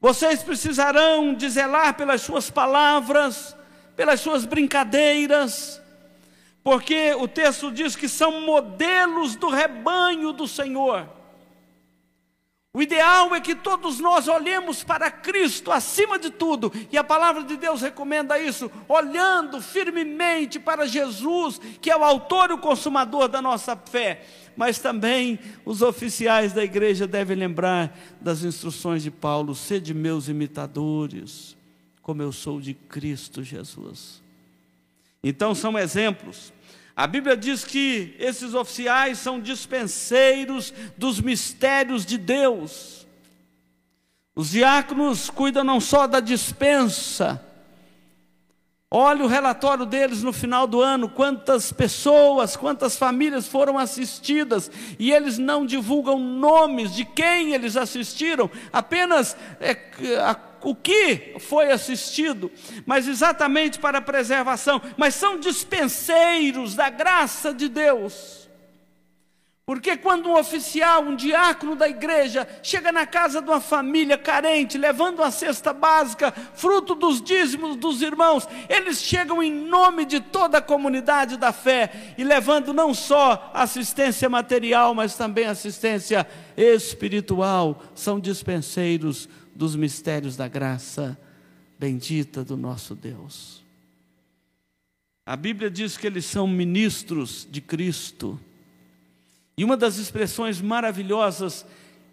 Vocês 0.00 0.42
precisarão 0.42 1.34
de 1.34 1.48
zelar 1.48 1.96
pelas 1.96 2.20
suas 2.22 2.50
palavras, 2.50 3.56
pelas 3.98 4.20
suas 4.20 4.44
brincadeiras, 4.44 5.82
porque 6.62 7.12
o 7.14 7.26
texto 7.26 7.68
diz 7.72 7.96
que 7.96 8.08
são 8.08 8.42
modelos 8.42 9.34
do 9.34 9.48
rebanho 9.48 10.32
do 10.32 10.46
Senhor. 10.46 11.08
O 12.72 12.80
ideal 12.80 13.34
é 13.34 13.40
que 13.40 13.56
todos 13.56 13.98
nós 13.98 14.28
olhemos 14.28 14.84
para 14.84 15.10
Cristo 15.10 15.72
acima 15.72 16.16
de 16.16 16.30
tudo, 16.30 16.72
e 16.92 16.96
a 16.96 17.02
palavra 17.02 17.42
de 17.42 17.56
Deus 17.56 17.80
recomenda 17.80 18.38
isso, 18.38 18.70
olhando 18.88 19.60
firmemente 19.60 20.60
para 20.60 20.86
Jesus, 20.86 21.60
que 21.80 21.90
é 21.90 21.96
o 21.96 22.04
autor 22.04 22.50
e 22.50 22.52
o 22.52 22.58
consumador 22.58 23.26
da 23.26 23.42
nossa 23.42 23.74
fé. 23.74 24.24
Mas 24.56 24.78
também 24.78 25.40
os 25.64 25.82
oficiais 25.82 26.52
da 26.52 26.62
igreja 26.62 27.04
devem 27.04 27.36
lembrar 27.36 27.98
das 28.20 28.44
instruções 28.44 29.02
de 29.02 29.10
Paulo: 29.10 29.56
sede 29.56 29.92
meus 29.92 30.28
imitadores, 30.28 31.57
como 32.08 32.22
eu 32.22 32.32
sou 32.32 32.58
de 32.58 32.72
Cristo 32.72 33.42
Jesus. 33.42 34.22
Então 35.22 35.54
são 35.54 35.78
exemplos 35.78 36.54
a 36.96 37.06
Bíblia 37.06 37.36
diz 37.36 37.64
que 37.64 38.16
esses 38.18 38.54
oficiais 38.54 39.18
são 39.18 39.38
dispenseiros 39.38 40.74
dos 40.96 41.20
mistérios 41.20 42.04
de 42.04 42.18
Deus. 42.18 43.06
Os 44.34 44.50
diáconos 44.50 45.30
cuidam 45.30 45.62
não 45.62 45.80
só 45.80 46.08
da 46.08 46.18
dispensa, 46.18 47.40
Olha 48.90 49.22
o 49.22 49.28
relatório 49.28 49.84
deles 49.84 50.22
no 50.22 50.32
final 50.32 50.66
do 50.66 50.80
ano, 50.80 51.10
quantas 51.10 51.70
pessoas, 51.70 52.56
quantas 52.56 52.96
famílias 52.96 53.46
foram 53.46 53.76
assistidas, 53.76 54.70
e 54.98 55.12
eles 55.12 55.36
não 55.36 55.66
divulgam 55.66 56.18
nomes 56.18 56.94
de 56.94 57.04
quem 57.04 57.52
eles 57.52 57.76
assistiram, 57.76 58.50
apenas 58.72 59.36
é, 59.60 59.76
a 60.26 60.34
o 60.62 60.74
que 60.74 61.36
foi 61.38 61.70
assistido, 61.70 62.50
mas 62.84 63.06
exatamente 63.06 63.78
para 63.78 63.98
a 63.98 64.02
preservação, 64.02 64.80
mas 64.96 65.14
são 65.14 65.38
dispenseiros 65.38 66.74
da 66.74 66.90
graça 66.90 67.52
de 67.52 67.68
Deus. 67.68 68.47
Porque 69.68 69.98
quando 69.98 70.30
um 70.30 70.38
oficial, 70.38 71.02
um 71.02 71.14
diácono 71.14 71.76
da 71.76 71.86
igreja, 71.86 72.48
chega 72.62 72.90
na 72.90 73.04
casa 73.04 73.42
de 73.42 73.50
uma 73.50 73.60
família 73.60 74.16
carente, 74.16 74.78
levando 74.78 75.18
uma 75.18 75.30
cesta 75.30 75.74
básica, 75.74 76.32
fruto 76.32 76.94
dos 76.94 77.20
dízimos 77.20 77.76
dos 77.76 78.00
irmãos, 78.00 78.48
eles 78.66 78.98
chegam 78.98 79.42
em 79.42 79.52
nome 79.52 80.06
de 80.06 80.20
toda 80.20 80.56
a 80.56 80.62
comunidade 80.62 81.36
da 81.36 81.52
fé 81.52 82.14
e 82.16 82.24
levando 82.24 82.72
não 82.72 82.94
só 82.94 83.50
assistência 83.52 84.26
material, 84.26 84.94
mas 84.94 85.16
também 85.16 85.44
assistência 85.44 86.26
espiritual. 86.56 87.82
São 87.94 88.18
dispenseiros 88.18 89.28
dos 89.54 89.76
mistérios 89.76 90.34
da 90.34 90.48
graça 90.48 91.20
bendita 91.78 92.42
do 92.42 92.56
nosso 92.56 92.94
Deus. 92.94 93.62
A 95.26 95.36
Bíblia 95.36 95.70
diz 95.70 95.98
que 95.98 96.06
eles 96.06 96.24
são 96.24 96.48
ministros 96.48 97.46
de 97.50 97.60
Cristo. 97.60 98.40
E 99.58 99.64
uma 99.64 99.76
das 99.76 99.96
expressões 99.96 100.60
maravilhosas 100.60 101.66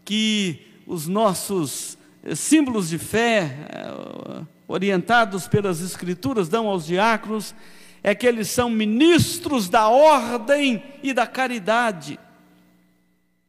que 0.04 0.66
os 0.88 1.06
nossos 1.06 1.96
eh, 2.24 2.34
símbolos 2.34 2.90
de 2.90 2.98
fé, 2.98 3.68
eh, 3.70 4.44
orientados 4.68 5.48
pelas 5.48 5.80
Escrituras, 5.80 6.50
dão 6.50 6.66
aos 6.66 6.88
diáconos, 6.88 7.54
é 8.02 8.16
que 8.16 8.26
eles 8.26 8.50
são 8.50 8.68
ministros 8.68 9.70
da 9.70 9.88
ordem 9.90 10.84
e 11.04 11.14
da 11.14 11.28
caridade. 11.28 12.20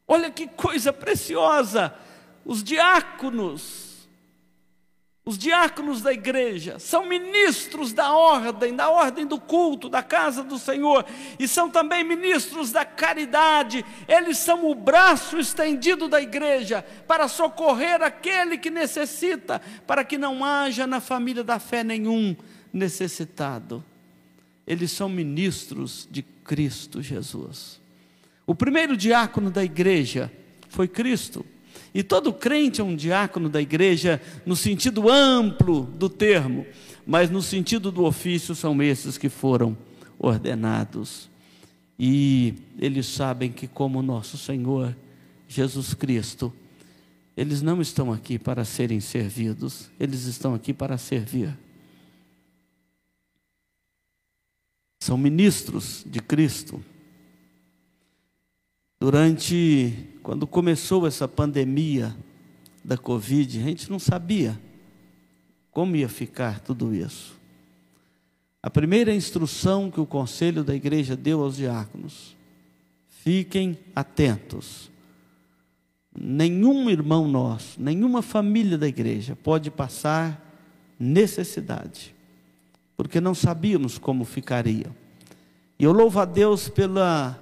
Olha 0.07 0.29
que 0.29 0.45
coisa 0.45 0.93
preciosa! 0.93 1.91
Os 2.45 2.63
diáconos, 2.63 3.86
os 5.27 5.37
diáconos 5.37 6.01
da 6.01 6.13
igreja 6.13 6.79
são 6.79 7.05
ministros 7.05 7.91
da 7.91 8.13
ordem, 8.13 8.73
da 8.73 8.89
ordem 8.89 9.27
do 9.27 9.37
culto, 9.37 9.89
da 9.89 10.01
casa 10.01 10.41
do 10.41 10.57
Senhor, 10.57 11.05
e 11.37 11.45
são 11.49 11.69
também 11.69 12.01
ministros 12.01 12.71
da 12.71 12.85
caridade. 12.85 13.83
Eles 14.07 14.37
são 14.37 14.71
o 14.71 14.73
braço 14.73 15.37
estendido 15.37 16.07
da 16.07 16.21
igreja 16.21 16.81
para 17.05 17.27
socorrer 17.27 18.01
aquele 18.01 18.57
que 18.57 18.69
necessita, 18.69 19.61
para 19.85 20.05
que 20.05 20.17
não 20.17 20.45
haja 20.45 20.87
na 20.87 21.01
família 21.01 21.43
da 21.43 21.59
fé 21.59 21.83
nenhum 21.83 22.33
necessitado. 22.71 23.83
Eles 24.65 24.91
são 24.91 25.09
ministros 25.09 26.07
de 26.09 26.21
Cristo 26.23 27.01
Jesus. 27.01 27.81
O 28.45 28.55
primeiro 28.55 28.95
diácono 28.95 29.51
da 29.51 29.61
igreja 29.61 30.31
foi 30.69 30.87
Cristo. 30.87 31.45
E 31.93 32.03
todo 32.03 32.33
crente 32.33 32.81
é 32.81 32.83
um 32.83 32.95
diácono 32.95 33.49
da 33.49 33.61
igreja 33.61 34.21
no 34.45 34.55
sentido 34.55 35.09
amplo 35.09 35.83
do 35.83 36.09
termo, 36.09 36.65
mas 37.05 37.29
no 37.29 37.41
sentido 37.41 37.91
do 37.91 38.03
ofício 38.03 38.53
são 38.53 38.81
esses 38.81 39.17
que 39.17 39.29
foram 39.29 39.77
ordenados. 40.19 41.29
E 41.99 42.53
eles 42.77 43.07
sabem 43.07 43.51
que, 43.51 43.67
como 43.67 44.01
nosso 44.01 44.37
Senhor 44.37 44.95
Jesus 45.47 45.93
Cristo, 45.93 46.53
eles 47.35 47.61
não 47.61 47.81
estão 47.81 48.11
aqui 48.11 48.37
para 48.37 48.65
serem 48.65 48.99
servidos, 48.99 49.89
eles 49.99 50.25
estão 50.25 50.53
aqui 50.53 50.73
para 50.73 50.97
servir. 50.97 51.57
São 54.99 55.17
ministros 55.17 56.03
de 56.05 56.19
Cristo. 56.19 56.83
Durante, 58.99 59.93
quando 60.23 60.47
começou 60.47 61.05
essa 61.05 61.27
pandemia 61.27 62.15
da 62.83 62.97
Covid, 62.97 63.59
a 63.59 63.63
gente 63.63 63.91
não 63.91 63.99
sabia 63.99 64.59
como 65.69 65.95
ia 65.95 66.09
ficar 66.09 66.59
tudo 66.61 66.95
isso. 66.95 67.37
A 68.63 68.71
primeira 68.71 69.13
instrução 69.13 69.91
que 69.91 69.99
o 69.99 70.05
conselho 70.05 70.63
da 70.63 70.73
igreja 70.73 71.15
deu 71.15 71.43
aos 71.43 71.57
diáconos: 71.57 72.35
fiquem 73.07 73.77
atentos. 73.95 74.89
Nenhum 76.19 76.89
irmão 76.89 77.27
nosso, 77.27 77.79
nenhuma 77.79 78.23
família 78.23 78.79
da 78.79 78.87
igreja 78.87 79.35
pode 79.35 79.69
passar 79.69 80.43
necessidade, 80.99 82.15
porque 82.95 83.21
não 83.21 83.35
sabíamos 83.35 83.99
como 83.99 84.25
ficaria. 84.25 84.87
E 85.77 85.83
eu 85.83 85.91
louvo 85.91 86.19
a 86.19 86.25
Deus 86.25 86.67
pela 86.67 87.39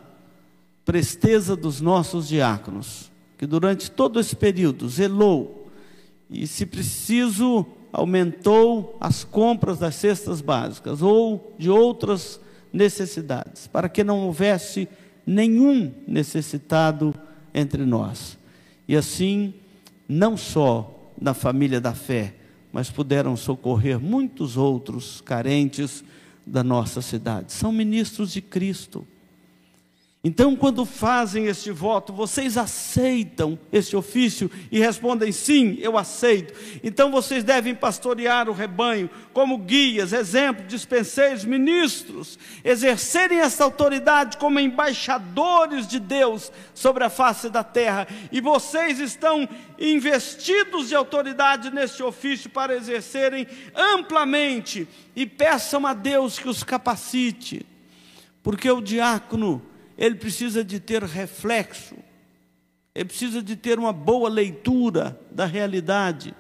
presteza 0.86 1.56
dos 1.56 1.82
nossos 1.82 2.28
diáconos, 2.28 3.12
que 3.38 3.46
durante 3.46 3.90
todo 3.90 4.20
esse 4.20 4.36
período 4.36 4.88
zelou 4.88 5.72
e, 6.30 6.48
se 6.48 6.66
preciso, 6.66 7.66
aumentou 7.92 8.96
as 9.00 9.24
compras 9.24 9.80
das 9.80 9.96
cestas 9.96 10.42
básicas 10.42 11.02
ou 11.02 11.56
de 11.58 11.70
outras 11.70 12.40
necessidades, 12.72 13.68
para 13.68 13.90
que 13.90 14.04
não 14.04 14.26
houvesse 14.28 14.88
nenhum 15.26 15.92
necessitado 16.08 17.14
entre 17.54 17.86
nós. 17.86 18.38
E 18.88 18.96
assim, 18.96 19.54
não 20.08 20.38
só 20.38 21.12
na 21.20 21.34
família 21.34 21.82
da 21.82 21.94
fé, 21.94 22.36
mas 22.72 22.90
puderam 22.90 23.38
socorrer 23.38 24.00
muitos 24.00 24.58
outros 24.58 25.22
carentes 25.22 26.04
da 26.46 26.64
nossa 26.64 27.02
cidade. 27.02 27.54
São 27.54 27.72
ministros 27.72 28.32
de 28.34 28.42
Cristo. 28.42 29.08
Então, 30.28 30.56
quando 30.56 30.86
fazem 30.86 31.46
este 31.46 31.70
voto, 31.70 32.12
vocês 32.12 32.58
aceitam 32.58 33.60
esse 33.72 33.96
ofício 33.96 34.50
e 34.72 34.80
respondem 34.80 35.32
sim, 35.32 35.78
eu 35.80 36.00
aceito. 36.00 36.52
Então, 36.84 37.12
vocês 37.12 37.44
devem 37.44 37.76
pastorear 37.76 38.50
o 38.50 38.52
rebanho 38.52 39.08
como 39.32 39.60
guias, 39.60 40.14
exemplos, 40.14 40.68
dispenseiros, 40.68 41.46
ministros, 41.46 42.40
exercerem 42.64 43.38
essa 43.38 43.64
autoridade 43.64 44.38
como 44.38 44.60
embaixadores 44.60 45.88
de 45.88 46.00
Deus 46.00 46.52
sobre 46.74 47.04
a 47.04 47.10
face 47.12 47.48
da 47.48 47.64
terra. 47.64 48.08
E 48.32 48.42
vocês 48.42 49.00
estão 49.00 49.48
investidos 49.78 50.90
de 50.90 50.96
autoridade 50.96 51.70
neste 51.70 52.02
ofício 52.02 52.50
para 52.50 52.76
exercerem 52.76 53.46
amplamente 53.76 54.88
e 55.16 55.28
peçam 55.28 55.86
a 55.86 55.94
Deus 55.94 56.40
que 56.40 56.50
os 56.50 56.64
capacite, 56.64 57.64
porque 58.42 58.72
o 58.72 58.82
diácono 58.82 59.62
ele 59.98 60.16
precisa 60.16 60.64
de 60.64 60.80
ter 60.80 61.04
reflexo, 61.04 61.96
ele 62.94 63.06
precisa 63.06 63.42
de 63.42 63.56
ter 63.56 63.78
uma 63.80 63.94
boa 63.94 64.30
leitura 64.30 65.20
da 65.32 65.46
realidade, 65.46 66.34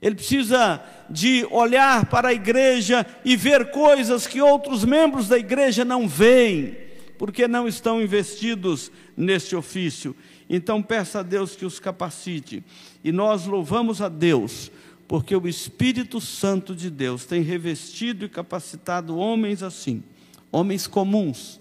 ele 0.00 0.14
precisa 0.14 0.82
de 1.10 1.46
olhar 1.50 2.06
para 2.06 2.28
a 2.28 2.32
igreja 2.32 3.06
e 3.24 3.36
ver 3.36 3.70
coisas 3.70 4.26
que 4.26 4.40
outros 4.40 4.84
membros 4.84 5.28
da 5.28 5.38
igreja 5.38 5.84
não 5.84 6.08
veem, 6.08 6.76
porque 7.18 7.46
não 7.46 7.68
estão 7.68 8.00
investidos 8.00 8.90
neste 9.14 9.54
ofício. 9.54 10.16
Então 10.48 10.82
peça 10.82 11.20
a 11.20 11.22
Deus 11.22 11.54
que 11.54 11.66
os 11.66 11.78
capacite. 11.78 12.64
E 13.04 13.12
nós 13.12 13.44
louvamos 13.44 14.00
a 14.00 14.08
Deus, 14.08 14.72
porque 15.06 15.36
o 15.36 15.46
Espírito 15.46 16.20
Santo 16.20 16.74
de 16.74 16.88
Deus 16.88 17.26
tem 17.26 17.42
revestido 17.42 18.24
e 18.24 18.28
capacitado 18.28 19.18
homens 19.18 19.62
assim, 19.62 20.02
homens 20.50 20.86
comuns, 20.86 21.60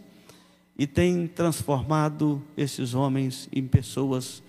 e 0.80 0.88
tem 0.88 1.28
transformado 1.28 2.42
esses 2.56 2.94
homens 2.94 3.50
em 3.52 3.68
pessoas 3.68 4.42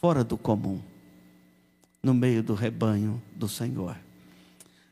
fora 0.00 0.24
do 0.24 0.38
comum, 0.38 0.80
no 2.02 2.14
meio 2.14 2.42
do 2.42 2.54
rebanho 2.54 3.20
do 3.34 3.46
Senhor. 3.46 3.98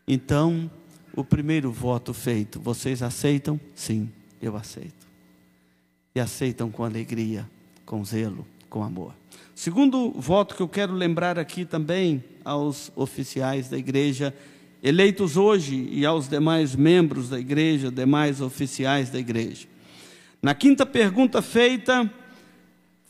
Então, 0.06 0.70
o 1.16 1.24
primeiro 1.24 1.72
voto 1.72 2.12
feito, 2.12 2.60
vocês 2.60 3.02
aceitam? 3.02 3.58
Sim, 3.74 4.10
eu 4.42 4.54
aceito. 4.54 5.06
E 6.14 6.20
aceitam 6.20 6.70
com 6.70 6.84
alegria, 6.84 7.48
com 7.86 8.04
zelo, 8.04 8.46
com 8.68 8.84
amor. 8.84 9.14
Segundo 9.54 10.10
voto 10.10 10.54
que 10.54 10.60
eu 10.60 10.68
quero 10.68 10.92
lembrar 10.92 11.38
aqui 11.38 11.64
também 11.64 12.22
aos 12.44 12.92
oficiais 12.94 13.70
da 13.70 13.78
igreja, 13.78 14.34
eleitos 14.82 15.38
hoje, 15.38 15.88
e 15.90 16.04
aos 16.04 16.28
demais 16.28 16.76
membros 16.76 17.30
da 17.30 17.40
igreja, 17.40 17.90
demais 17.90 18.42
oficiais 18.42 19.08
da 19.08 19.18
igreja. 19.18 19.72
Na 20.44 20.54
quinta 20.54 20.84
pergunta 20.84 21.40
feita, 21.40 22.12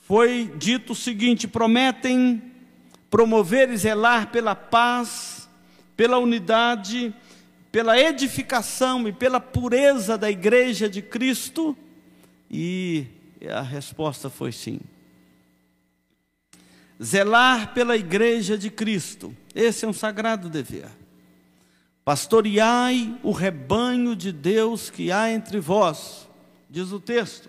foi 0.02 0.54
dito 0.56 0.92
o 0.92 0.94
seguinte: 0.94 1.48
prometem 1.48 2.40
promover 3.10 3.70
e 3.70 3.76
zelar 3.76 4.30
pela 4.30 4.54
paz, 4.54 5.48
pela 5.96 6.16
unidade, 6.18 7.12
pela 7.72 7.98
edificação 7.98 9.08
e 9.08 9.12
pela 9.12 9.40
pureza 9.40 10.16
da 10.16 10.30
igreja 10.30 10.88
de 10.88 11.02
Cristo? 11.02 11.76
E 12.48 13.04
a 13.50 13.62
resposta 13.62 14.30
foi 14.30 14.52
sim. 14.52 14.78
Zelar 17.02 17.74
pela 17.74 17.96
igreja 17.96 18.56
de 18.56 18.70
Cristo, 18.70 19.34
esse 19.52 19.84
é 19.84 19.88
um 19.88 19.92
sagrado 19.92 20.48
dever. 20.48 20.86
Pastoreai 22.04 23.18
o 23.24 23.32
rebanho 23.32 24.14
de 24.14 24.30
Deus 24.30 24.88
que 24.88 25.10
há 25.10 25.32
entre 25.32 25.58
vós 25.58 26.23
diz 26.74 26.90
o 26.90 26.98
texto. 26.98 27.48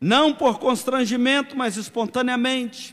Não 0.00 0.34
por 0.34 0.58
constrangimento, 0.58 1.56
mas 1.56 1.76
espontaneamente. 1.76 2.92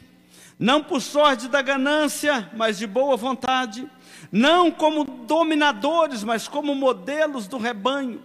Não 0.60 0.84
por 0.84 1.02
sorte 1.02 1.48
da 1.48 1.60
ganância, 1.60 2.52
mas 2.56 2.78
de 2.78 2.86
boa 2.86 3.18
vontade. 3.18 3.90
Não 4.32 4.70
como 4.70 5.04
dominadores, 5.04 6.24
mas 6.24 6.48
como 6.48 6.76
modelos 6.76 7.48
do 7.48 7.58
rebanho. 7.58 8.22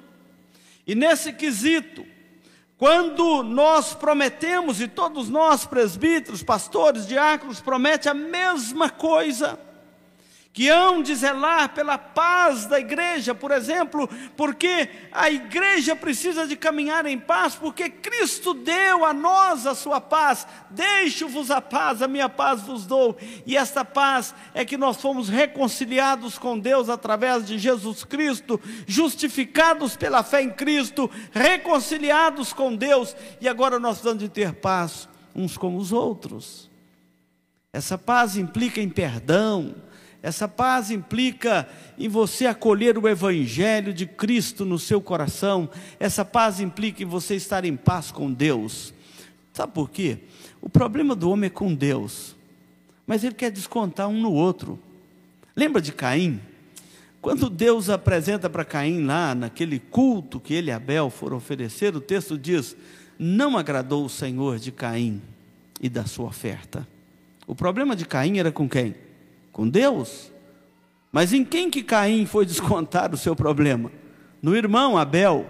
E 0.87 0.95
nesse 0.95 1.33
quesito, 1.33 2.05
quando 2.77 3.43
nós 3.43 3.95
prometemos, 3.95 4.83
e 4.83 4.87
todos 4.87 5.31
nós, 5.31 5.65
presbíteros, 5.65 6.43
pastores, 6.43 7.07
diáconos, 7.07 7.59
promete 7.59 8.07
a 8.07 8.13
mesma 8.13 8.91
coisa, 8.91 9.59
que 10.55 10.69
hão 10.69 11.03
de 11.03 11.13
zelar 11.17 11.75
pela 11.75 11.99
paz 11.99 12.65
da 12.67 12.79
igreja, 12.79 13.35
por 13.35 13.51
exemplo, 13.51 14.09
porque 14.37 14.89
a 15.11 15.29
igreja 15.29 15.97
precisa 15.97 16.47
de 16.47 16.55
caminhar 16.55 17.05
em 17.07 17.19
paz, 17.19 17.57
porque 17.57 17.91
Cristo 17.91 18.55
deu 18.55 19.05
a 19.05 19.13
nós 19.13 19.67
a 19.67 19.75
sua 19.75 20.01
paz. 20.01 20.47
Deixo-vos 20.71 21.51
a 21.51 21.61
paz, 21.61 22.01
a 22.01 22.07
minha 22.07 22.29
paz 22.29 22.63
vos 22.63 22.87
dou. 22.87 23.17
E 23.45 23.57
esta 23.57 23.85
paz 23.85 24.33
é 24.55 24.65
que 24.65 24.77
nós 24.77 24.99
fomos 24.99 25.29
reconciliados 25.29 26.39
com 26.39 26.57
Deus 26.57 26.89
através 26.89 27.45
de 27.45 27.59
Jesus 27.59 28.05
Cristo, 28.05 28.61
justificados 28.87 29.97
pela 29.97 30.23
fé 30.23 30.41
em 30.41 30.51
Cristo, 30.51 31.11
reconciliados 31.33 32.53
com 32.53 32.77
Deus, 32.77 33.17
e 33.41 33.49
agora 33.49 33.81
nós 33.81 33.97
precisamos 33.97 34.23
de 34.23 34.29
ter 34.29 34.53
paz 34.53 35.09
uns 35.35 35.57
com 35.57 35.77
os 35.77 35.91
outros. 35.91 36.71
Essa 37.73 37.99
paz 37.99 38.37
implica 38.37 38.81
em 38.81 38.89
perdão, 38.89 39.75
essa 40.25 40.49
paz 40.49 40.91
implica 40.91 41.69
em 41.99 42.09
você 42.09 42.47
acolher 42.47 42.97
o 42.97 43.07
Evangelho 43.07 43.93
de 43.93 44.07
Cristo 44.07 44.65
no 44.65 44.79
seu 44.79 44.99
coração. 44.99 45.69
Essa 46.01 46.25
paz 46.25 46.61
implica 46.61 47.03
em 47.03 47.07
você 47.07 47.35
estar 47.35 47.63
em 47.67 47.77
paz 47.77 48.11
com 48.11 48.33
Deus. 48.33 48.95
Sabe 49.53 49.75
por 49.75 49.91
quê? 49.91 50.21
O 50.63 50.71
problema 50.71 51.15
do 51.15 51.29
homem 51.29 51.49
é 51.49 51.51
com 51.51 51.75
Deus, 51.75 52.35
mas 53.07 53.23
ele 53.23 53.35
quer 53.35 53.51
descontar 53.51 54.09
um 54.09 54.19
no 54.19 54.33
outro. 54.33 54.79
Lembra 55.55 55.83
de 55.83 55.93
Caim? 55.93 56.41
Quando 57.21 57.51
Deus 57.51 57.91
apresenta 57.91 58.49
para 58.49 58.65
Caim 58.65 59.05
lá, 59.05 59.35
naquele 59.35 59.79
culto 59.79 60.41
que 60.41 60.55
ele 60.55 60.71
e 60.71 60.73
Abel 60.73 61.11
foram 61.11 61.37
oferecer, 61.37 61.95
o 61.95 62.01
texto 62.01 62.39
diz: 62.39 62.75
Não 63.19 63.59
agradou 63.59 64.07
o 64.07 64.09
Senhor 64.09 64.59
de 64.59 64.73
Caim 64.73 65.21
e 65.79 65.91
da 65.91 66.07
sua 66.07 66.29
oferta. 66.29 66.89
O 67.47 67.55
problema 67.55 67.95
de 67.95 68.07
Caim 68.07 68.39
era 68.39 68.51
com 68.51 68.67
quem? 68.67 69.04
Com 69.55 69.67
Deus. 69.67 70.31
Mas 71.11 71.33
em 71.33 71.45
quem 71.45 71.71
que 71.71 71.83
Caim 71.83 72.27
foi 72.27 72.45
descontar 72.45 73.15
o 73.15 73.17
seu 73.17 73.35
problema? 73.35 73.91
No 74.43 74.55
irmão 74.55 74.99
Abel. 74.99 75.47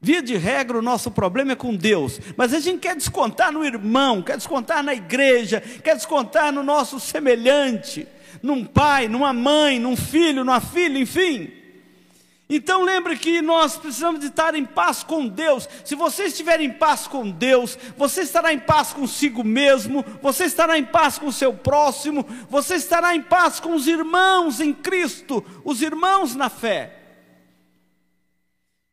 Via 0.00 0.20
de 0.20 0.36
regra, 0.36 0.76
o 0.76 0.82
nosso 0.82 1.12
problema 1.12 1.52
é 1.52 1.54
com 1.54 1.76
Deus, 1.76 2.20
mas 2.36 2.52
a 2.52 2.58
gente 2.58 2.80
quer 2.80 2.96
descontar 2.96 3.52
no 3.52 3.64
irmão, 3.64 4.20
quer 4.20 4.36
descontar 4.36 4.82
na 4.82 4.92
igreja, 4.92 5.60
quer 5.60 5.94
descontar 5.94 6.52
no 6.52 6.64
nosso 6.64 6.98
semelhante, 6.98 8.08
num 8.42 8.64
pai, 8.64 9.06
numa 9.06 9.32
mãe, 9.32 9.78
num 9.78 9.94
filho, 9.96 10.44
numa 10.44 10.60
filha, 10.60 10.98
enfim. 10.98 11.52
Então 12.54 12.82
lembre 12.82 13.16
que 13.16 13.40
nós 13.40 13.78
precisamos 13.78 14.20
de 14.20 14.26
estar 14.26 14.54
em 14.54 14.66
paz 14.66 15.02
com 15.02 15.26
Deus. 15.26 15.66
Se 15.86 15.94
você 15.94 16.24
estiver 16.24 16.60
em 16.60 16.70
paz 16.70 17.06
com 17.06 17.30
Deus, 17.30 17.78
você 17.96 18.20
estará 18.20 18.52
em 18.52 18.58
paz 18.58 18.92
consigo 18.92 19.42
mesmo, 19.42 20.04
você 20.20 20.44
estará 20.44 20.76
em 20.76 20.84
paz 20.84 21.16
com 21.16 21.28
o 21.28 21.32
seu 21.32 21.54
próximo, 21.54 22.26
você 22.50 22.74
estará 22.74 23.14
em 23.14 23.22
paz 23.22 23.58
com 23.58 23.74
os 23.74 23.86
irmãos 23.86 24.60
em 24.60 24.74
Cristo, 24.74 25.42
os 25.64 25.80
irmãos 25.80 26.34
na 26.34 26.50
fé. 26.50 27.01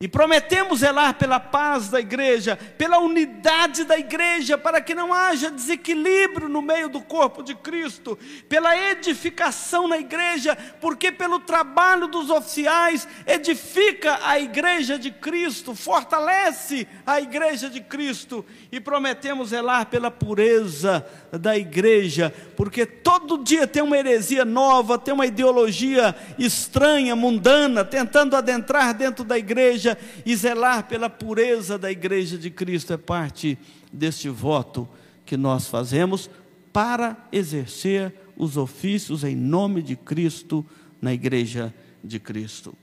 E 0.02 0.08
prometemos 0.08 0.80
zelar 0.80 1.16
pela 1.16 1.42
paz 1.42 1.90
da 1.90 2.00
igreja, 2.00 2.58
pela 2.78 3.00
unidade 3.00 3.84
da 3.84 4.00
igreja, 4.00 4.58
para 4.58 4.80
que 4.80 4.96
não 4.96 5.14
haja 5.14 5.52
desequilíbrio 5.52 6.48
no 6.48 6.62
meio 6.62 6.88
do 6.88 7.02
corpo 7.02 7.44
de 7.44 7.54
Cristo, 7.54 8.18
pela 8.48 8.78
edificação 8.92 9.90
na 9.90 9.98
igreja, 9.98 10.58
porque 10.80 11.12
pelo 11.12 11.38
trabalho 11.42 12.08
dos 12.08 12.30
oficiais 12.30 13.06
edifica 13.28 14.22
a 14.24 14.40
igreja 14.40 14.98
de 14.98 15.12
Cristo, 15.12 15.76
fortalece 15.76 16.88
a 17.06 17.20
igreja 17.20 17.70
de 17.70 17.82
Cristo, 17.82 18.46
e 18.72 18.80
prometemos 18.80 19.50
zelar 19.50 19.88
pela 19.88 20.10
pureza 20.10 21.06
da 21.30 21.58
igreja, 21.58 22.34
porque 22.56 22.86
todo 22.86 23.44
dia 23.44 23.68
tem 23.68 23.84
uma 23.84 23.98
heresia 23.98 24.46
nova, 24.46 24.98
tem 24.98 25.14
uma 25.14 25.26
ideologia 25.26 26.16
estranha, 26.38 27.18
mundana, 27.18 27.84
tentando 27.84 28.38
adentrar 28.38 28.94
dentro 28.94 29.26
da 29.26 29.38
igreja 29.38 29.89
e 30.26 30.36
zelar 30.36 30.88
pela 30.88 31.10
pureza 31.10 31.78
da 31.78 31.92
igreja 31.92 32.38
de 32.38 32.50
Cristo 32.50 32.94
é 32.94 32.98
parte 32.98 33.58
deste 33.92 34.30
voto 34.30 34.88
que 35.26 35.38
nós 35.38 35.68
fazemos 35.68 36.30
para 36.74 37.18
exercer 37.32 38.14
os 38.38 38.58
ofícios 38.58 39.24
em 39.24 39.36
nome 39.36 39.82
de 39.82 39.96
Cristo 39.96 40.66
na 41.02 41.14
igreja 41.14 41.74
de 42.04 42.20
Cristo. 42.20 42.74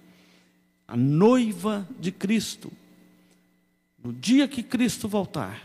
A 0.87 0.97
noiva 0.97 1.87
de 1.99 2.13
Cristo, 2.13 2.71
no 4.03 4.13
dia 4.13 4.47
que 4.47 4.63
Cristo 4.63 5.09
voltar, 5.09 5.63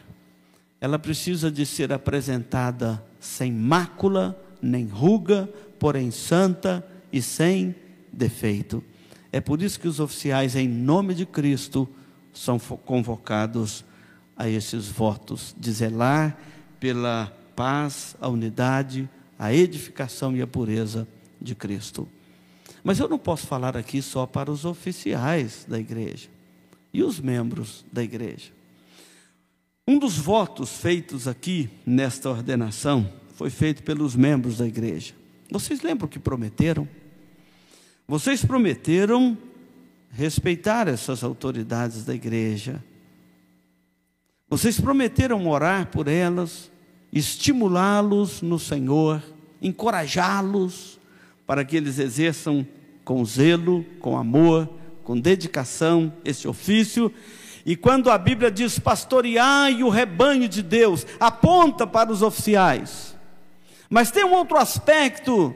ela 0.79 0.97
precisa 0.97 1.51
de 1.51 1.65
ser 1.65 1.93
apresentada 1.93 3.03
sem 3.19 3.51
mácula, 3.51 4.41
nem 4.61 4.85
ruga, 4.87 5.47
porém 5.77 6.09
santa 6.09 6.85
e 7.13 7.21
sem 7.21 7.75
defeito. 8.11 8.83
É 9.31 9.39
por 9.39 9.61
isso 9.61 9.79
que 9.79 9.87
os 9.87 9.99
oficiais, 9.99 10.55
em 10.55 10.67
nome 10.67 11.13
de 11.13 11.25
Cristo, 11.25 11.87
são 12.33 12.59
convocados 12.59 13.85
a 14.35 14.49
esses 14.49 14.87
votos 14.87 15.55
de 15.57 15.71
zelar 15.71 16.37
pela 16.79 17.31
paz, 17.55 18.15
a 18.19 18.27
unidade, 18.27 19.09
a 19.37 19.53
edificação 19.53 20.35
e 20.35 20.41
a 20.41 20.47
pureza 20.47 21.07
de 21.39 21.55
Cristo. 21.55 22.07
Mas 22.83 22.99
eu 22.99 23.07
não 23.07 23.19
posso 23.19 23.45
falar 23.45 23.77
aqui 23.77 24.01
só 24.01 24.25
para 24.25 24.51
os 24.51 24.65
oficiais 24.65 25.65
da 25.67 25.79
igreja 25.79 26.29
e 26.93 27.03
os 27.03 27.19
membros 27.19 27.85
da 27.91 28.03
igreja. 28.03 28.51
Um 29.87 29.97
dos 29.99 30.17
votos 30.17 30.77
feitos 30.77 31.27
aqui 31.27 31.69
nesta 31.85 32.29
ordenação 32.29 33.11
foi 33.35 33.49
feito 33.49 33.83
pelos 33.83 34.15
membros 34.15 34.57
da 34.57 34.67
igreja. 34.67 35.13
Vocês 35.49 35.81
lembram 35.81 36.07
que 36.07 36.19
prometeram? 36.19 36.87
Vocês 38.11 38.43
prometeram 38.43 39.37
respeitar 40.11 40.89
essas 40.89 41.23
autoridades 41.23 42.03
da 42.03 42.13
igreja. 42.13 42.83
Vocês 44.49 44.77
prometeram 44.81 45.47
orar 45.47 45.87
por 45.87 46.09
elas, 46.09 46.69
estimulá-los 47.09 48.41
no 48.41 48.59
Senhor, 48.59 49.23
encorajá-los 49.61 50.99
para 51.47 51.63
que 51.63 51.77
eles 51.77 51.99
exerçam 51.99 52.67
com 53.05 53.23
zelo, 53.23 53.85
com 54.01 54.17
amor, 54.17 54.67
com 55.05 55.17
dedicação 55.17 56.11
esse 56.25 56.49
ofício. 56.49 57.13
E 57.65 57.77
quando 57.77 58.11
a 58.11 58.17
Bíblia 58.17 58.51
diz 58.51 58.77
pastoreai 58.77 59.83
o 59.83 59.89
rebanho 59.89 60.49
de 60.49 60.61
Deus, 60.61 61.07
aponta 61.17 61.87
para 61.87 62.11
os 62.11 62.21
oficiais. 62.21 63.15
Mas 63.89 64.11
tem 64.11 64.25
um 64.25 64.33
outro 64.33 64.57
aspecto 64.57 65.55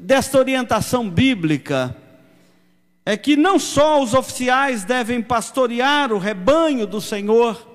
desta 0.00 0.38
orientação 0.38 1.08
bíblica, 1.08 1.96
é 3.04 3.16
que 3.16 3.36
não 3.36 3.58
só 3.58 4.02
os 4.02 4.14
oficiais 4.14 4.84
devem 4.84 5.22
pastorear 5.22 6.12
o 6.12 6.18
rebanho 6.18 6.86
do 6.86 7.00
Senhor, 7.00 7.68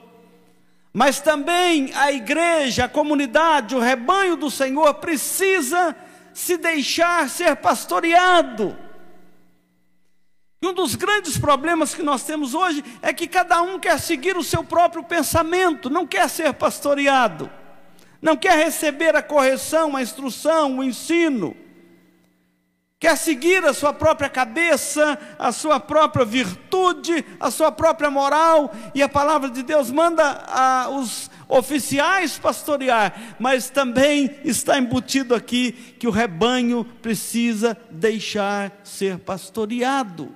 mas 0.93 1.19
também 1.19 1.91
a 1.93 2.11
igreja, 2.11 2.85
a 2.85 2.89
comunidade, 2.89 3.75
o 3.75 3.79
rebanho 3.79 4.35
do 4.35 4.49
Senhor 4.49 4.93
precisa 4.95 5.95
se 6.33 6.57
deixar 6.57 7.29
ser 7.29 7.55
pastoreado. 7.57 8.77
E 10.61 10.67
um 10.67 10.73
dos 10.73 10.95
grandes 10.95 11.37
problemas 11.37 11.93
que 11.93 12.01
nós 12.01 12.23
temos 12.23 12.53
hoje 12.53 12.83
é 13.01 13.13
que 13.13 13.27
cada 13.27 13.61
um 13.61 13.77
quer 13.77 13.99
seguir 13.99 14.37
o 14.37 14.43
seu 14.43 14.63
próprio 14.63 15.03
pensamento, 15.03 15.89
não 15.89 16.07
quer 16.07 16.29
ser 16.29 16.53
pastoreado, 16.53 17.49
não 18.21 18.37
quer 18.37 18.57
receber 18.57 19.15
a 19.15 19.21
correção, 19.21 19.95
a 19.95 20.01
instrução, 20.01 20.77
o 20.77 20.83
ensino 20.83 21.55
quer 22.99 23.17
seguir 23.17 23.63
a 23.65 23.73
sua 23.73 23.93
própria 23.93 24.29
cabeça, 24.29 25.19
a 25.37 25.51
sua 25.51 25.79
própria 25.79 26.25
virtude, 26.25 27.25
a 27.39 27.51
sua 27.51 27.71
própria 27.71 28.09
moral, 28.09 28.73
e 28.93 29.03
a 29.03 29.09
palavra 29.09 29.49
de 29.49 29.61
Deus 29.63 29.91
manda 29.91 30.23
a, 30.47 30.89
os 30.89 31.29
oficiais 31.47 32.39
pastorear, 32.39 33.35
mas 33.39 33.69
também 33.69 34.39
está 34.43 34.77
embutido 34.77 35.35
aqui 35.35 35.71
que 35.71 36.07
o 36.07 36.11
rebanho 36.11 36.85
precisa 37.01 37.77
deixar 37.91 38.71
ser 38.83 39.19
pastoreado. 39.19 40.33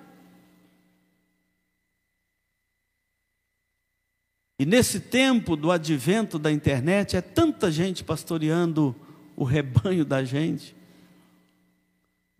E 4.59 4.65
nesse 4.65 4.99
tempo 4.99 5.55
do 5.55 5.71
advento 5.71 6.37
da 6.37 6.51
internet, 6.51 7.15
é 7.15 7.21
tanta 7.21 7.71
gente 7.71 8.03
pastoreando 8.03 8.93
o 9.33 9.45
rebanho 9.45 10.03
da 10.03 10.21
gente. 10.25 10.75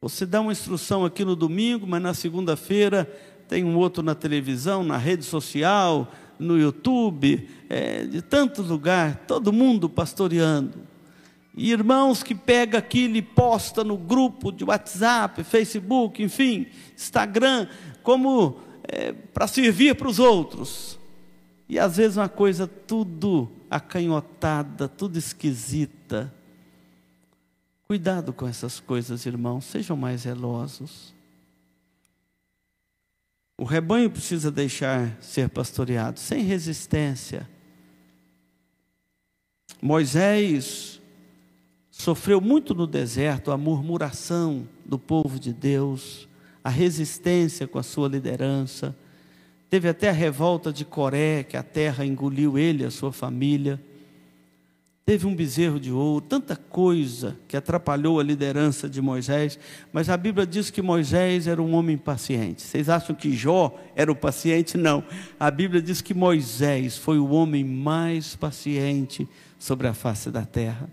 Você 0.01 0.25
dá 0.25 0.39
uma 0.39 0.53
instrução 0.53 1.03
aqui 1.03 1.25
no 1.25 1.35
domingo, 1.35 1.85
mas 1.85 2.01
na 2.01 2.13
segunda-feira 2.13 3.05
tem 3.49 3.65
um 3.65 3.75
outro 3.75 4.01
na 4.01 4.15
televisão, 4.15 4.83
na 4.83 4.95
rede 4.95 5.25
social, 5.25 6.09
no 6.39 6.57
YouTube, 6.57 7.49
é, 7.67 8.05
de 8.05 8.21
tanto 8.21 8.62
lugar, 8.62 9.25
todo 9.27 9.51
mundo 9.51 9.89
pastoreando. 9.89 10.88
E 11.53 11.71
irmãos 11.71 12.23
que 12.23 12.33
pega 12.33 12.77
aquilo 12.77 13.17
e 13.17 13.21
posta 13.21 13.83
no 13.83 13.97
grupo 13.97 14.51
de 14.51 14.63
WhatsApp, 14.63 15.43
Facebook, 15.43 16.23
enfim, 16.23 16.67
Instagram, 16.95 17.67
como 18.01 18.59
é, 18.88 19.12
para 19.12 19.47
servir 19.47 19.95
para 19.95 20.07
os 20.07 20.19
outros. 20.19 20.97
E 21.67 21.77
às 21.77 21.97
vezes 21.97 22.15
uma 22.15 22.29
coisa 22.29 22.65
tudo 22.65 23.51
acanhotada, 23.69 24.88
tudo 24.88 25.17
esquisita. 25.19 26.33
Cuidado 27.91 28.32
com 28.32 28.47
essas 28.47 28.80
coisas, 28.80 29.25
irmãos, 29.25 29.65
sejam 29.65 29.97
mais 29.97 30.21
zelosos. 30.21 31.12
O 33.58 33.63
rebanho 33.63 34.12
precisa 34.12 34.52
deixar 34.52 35.17
ser 35.19 35.49
pastoreado 35.49 36.19
sem 36.19 36.43
resistência. 36.43 37.49
Moisés 39.82 41.02
sofreu 41.89 42.39
muito 42.39 42.75
no 42.75 42.86
deserto 42.86 43.52
a 43.52 43.58
murmuração 43.58 44.67
do 44.86 44.99
povo 44.99 45.39
de 45.39 45.52
Deus, 45.52 46.30
a 46.63 46.69
resistência 46.69 47.67
com 47.67 47.80
a 47.80 47.84
sua 47.84 48.08
liderança. 48.08 48.95
Teve 49.67 49.89
até 49.89 50.10
a 50.10 50.13
revolta 50.13 50.71
de 50.71 50.86
Coré, 50.86 51.41
que 51.41 51.58
a 51.58 51.63
terra 51.63 52.06
engoliu 52.06 52.56
ele 52.56 52.84
e 52.84 52.86
a 52.86 52.91
sua 52.91 53.12
família 53.12 53.82
teve 55.10 55.26
um 55.26 55.36
bezerro 55.36 55.80
de 55.80 55.91
ouro, 55.91 56.24
tanta 56.24 56.56
coisa 56.56 57.36
que 57.48 57.58
atrapalhou 57.58 58.19
a 58.19 58.24
liderança 58.24 58.88
de 58.88 59.02
Moisés, 59.02 59.58
mas 59.91 60.08
a 60.08 60.15
Bíblia 60.15 60.45
diz 60.45 60.69
que 60.69 60.84
Moisés 60.84 61.48
era 61.48 61.60
um 61.60 61.74
homem 61.74 61.98
paciente. 61.98 62.62
Vocês 62.62 62.89
acham 62.89 63.15
que 63.15 63.36
Jó 63.36 63.76
era 63.95 64.12
o 64.12 64.15
paciente? 64.15 64.78
Não. 64.78 65.04
A 65.39 65.50
Bíblia 65.50 65.82
diz 65.82 66.00
que 66.00 66.13
Moisés 66.13 66.95
foi 66.95 67.17
o 67.17 67.30
homem 67.30 67.63
mais 67.63 68.36
paciente 68.36 69.28
sobre 69.58 69.88
a 69.88 69.95
face 69.95 70.30
da 70.30 70.45
terra. 70.45 70.88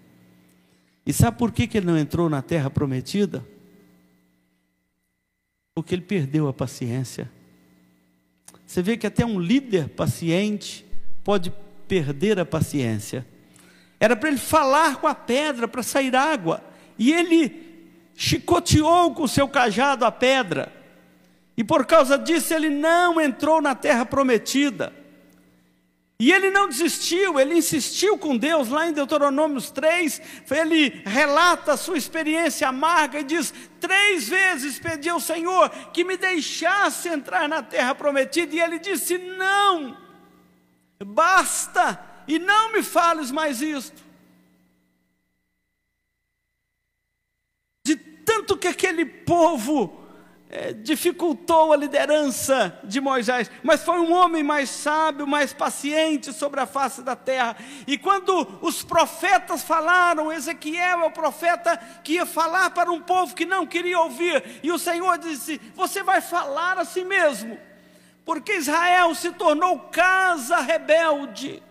E 1.05 1.13
sabe 1.13 1.37
por 1.37 1.53
que, 1.53 1.67
que 1.67 1.77
ele 1.77 1.87
não 1.87 1.99
entrou 1.99 2.31
na 2.31 2.41
terra 2.41 2.71
prometida? 2.71 3.45
Porque 5.75 5.95
ele 5.95 6.01
perdeu 6.01 6.49
a 6.49 6.55
paciência. 6.55 7.31
Você 8.67 8.81
vê 8.81 8.97
que 8.97 9.07
até 9.07 9.27
um 9.27 9.39
líder 9.39 9.91
paciente 9.91 10.87
pode 11.23 11.53
perder 11.87 12.41
a 12.41 12.47
paciência. 12.47 13.27
Era 13.99 14.15
para 14.15 14.29
ele 14.29 14.39
falar 14.39 14.97
com 14.97 15.07
a 15.07 15.15
pedra 15.15 15.67
para 15.67 15.83
sair 15.83 16.15
água. 16.15 16.63
E 16.99 17.13
ele 17.13 17.65
chicoteou 18.15 19.15
com 19.15 19.23
o 19.25 19.29
seu 19.29 19.49
cajado 19.49 20.05
a 20.05 20.13
pedra. 20.13 20.73
E 21.57 21.65
por 21.65 21.87
causa 21.87 22.19
disso 22.19 22.53
ele 22.53 22.69
não 22.69 23.21
entrou 23.21 23.61
na 23.61 23.75
terra 23.75 24.05
prometida. 24.05 24.93
E 26.19 26.33
ele 26.33 26.51
não 26.51 26.67
desistiu, 26.67 27.39
ele 27.39 27.57
insistiu 27.57 28.17
com 28.17 28.39
Deus, 28.39 28.71
lá 28.71 28.89
em 28.89 28.93
Deuteronômios 28.93 29.71
3, 29.71 30.23
ele 30.51 31.03
relata 31.05 31.73
a 31.73 31.77
sua 31.77 31.99
experiência 31.99 32.69
amarga 32.69 33.21
e 33.21 33.25
diz: 33.25 33.53
Três 33.79 34.27
vezes 34.27 34.79
pedi 34.79 35.11
ao 35.11 35.21
Senhor 35.21 35.69
que 35.93 36.05
me 36.05 36.17
deixasse 36.17 37.11
entrar 37.11 37.47
na 37.47 37.63
terra 37.63 37.95
prometida, 37.95 38.55
e 38.55 38.61
ele 38.61 38.79
disse: 38.79 39.19
Não, 39.19 39.95
basta, 41.05 42.01
e 42.27 42.39
não 42.39 42.73
me 42.73 42.83
fales 42.83 43.31
mais 43.31 43.61
isto. 43.61 44.03
De 47.85 47.97
tanto 47.97 48.57
que 48.57 48.69
aquele 48.69 49.05
povo 49.05 50.07
é, 50.49 50.73
dificultou 50.73 51.73
a 51.73 51.77
liderança 51.77 52.79
de 52.85 53.01
Moisés, 53.01 53.51
mas 53.63 53.83
foi 53.83 53.99
um 53.99 54.13
homem 54.13 54.43
mais 54.43 54.71
sábio, 54.71 55.27
mais 55.27 55.53
paciente 55.53 56.33
sobre 56.33 56.61
a 56.61 56.67
face 56.67 57.03
da 57.03 57.17
terra. 57.17 57.57
E 57.87 57.99
quando 57.99 58.59
os 58.63 58.83
profetas 58.83 59.63
falaram, 59.63 60.33
Ezequiel 60.33 61.01
é 61.01 61.05
o 61.05 61.11
profeta 61.11 61.77
que 62.05 62.15
ia 62.15 62.27
falar 62.27 62.71
para 62.71 62.93
um 62.93 63.01
povo 63.01 63.35
que 63.35 63.45
não 63.45 63.67
queria 63.67 63.99
ouvir, 63.99 64.61
e 64.63 64.71
o 64.71 64.79
Senhor 64.79 65.19
disse: 65.19 65.61
Você 65.75 66.03
vai 66.03 66.21
falar 66.21 66.79
a 66.79 66.85
si 66.85 67.05
mesmo, 67.05 67.59
porque 68.25 68.57
Israel 68.57 69.15
se 69.15 69.33
tornou 69.33 69.79
casa 69.91 70.59
rebelde. 70.59 71.63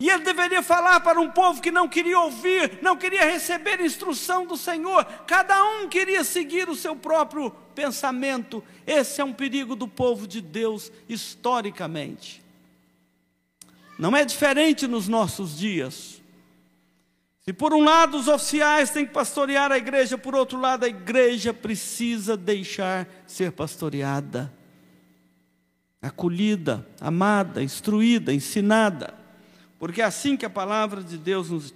E 0.00 0.08
ele 0.08 0.24
deveria 0.24 0.62
falar 0.62 0.98
para 1.00 1.20
um 1.20 1.30
povo 1.30 1.60
que 1.60 1.70
não 1.70 1.86
queria 1.86 2.18
ouvir, 2.18 2.78
não 2.80 2.96
queria 2.96 3.22
receber 3.30 3.82
instrução 3.82 4.46
do 4.46 4.56
Senhor, 4.56 5.04
cada 5.26 5.62
um 5.62 5.90
queria 5.90 6.24
seguir 6.24 6.70
o 6.70 6.74
seu 6.74 6.96
próprio 6.96 7.50
pensamento. 7.74 8.64
Esse 8.86 9.20
é 9.20 9.24
um 9.24 9.34
perigo 9.34 9.76
do 9.76 9.86
povo 9.86 10.26
de 10.26 10.40
Deus 10.40 10.90
historicamente. 11.06 12.42
Não 13.98 14.16
é 14.16 14.24
diferente 14.24 14.86
nos 14.86 15.06
nossos 15.06 15.58
dias. 15.58 16.22
Se 17.44 17.52
por 17.52 17.74
um 17.74 17.84
lado 17.84 18.16
os 18.16 18.26
oficiais 18.26 18.88
têm 18.88 19.04
que 19.04 19.12
pastorear 19.12 19.70
a 19.70 19.76
igreja, 19.76 20.16
por 20.16 20.34
outro 20.34 20.58
lado 20.58 20.84
a 20.84 20.88
igreja 20.88 21.52
precisa 21.52 22.38
deixar 22.38 23.06
ser 23.26 23.52
pastoreada, 23.52 24.50
acolhida, 26.00 26.86
amada, 26.98 27.62
instruída, 27.62 28.32
ensinada, 28.32 29.19
porque 29.80 30.02
é 30.02 30.04
assim 30.04 30.36
que 30.36 30.44
a 30.44 30.50
palavra 30.50 31.02
de 31.02 31.16
Deus 31.16 31.48
nos, 31.48 31.74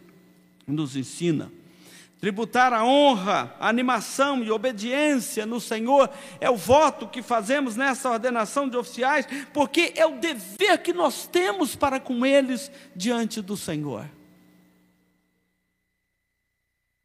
nos 0.67 0.95
ensina. 0.95 1.51
Tributar 2.21 2.73
a 2.73 2.85
honra, 2.85 3.57
a 3.59 3.67
animação 3.67 4.45
e 4.45 4.51
obediência 4.51 5.47
no 5.47 5.59
Senhor 5.59 6.11
é 6.39 6.51
o 6.51 6.57
voto 6.57 7.09
que 7.09 7.23
fazemos 7.23 7.77
nessa 7.77 8.11
ordenação 8.11 8.69
de 8.69 8.77
oficiais, 8.77 9.27
porque 9.55 9.95
é 9.97 10.05
o 10.05 10.19
dever 10.19 10.83
que 10.83 10.93
nós 10.93 11.27
temos 11.27 11.75
para 11.75 11.99
com 11.99 12.27
eles 12.27 12.71
diante 12.95 13.41
do 13.41 13.57
Senhor. 13.57 14.07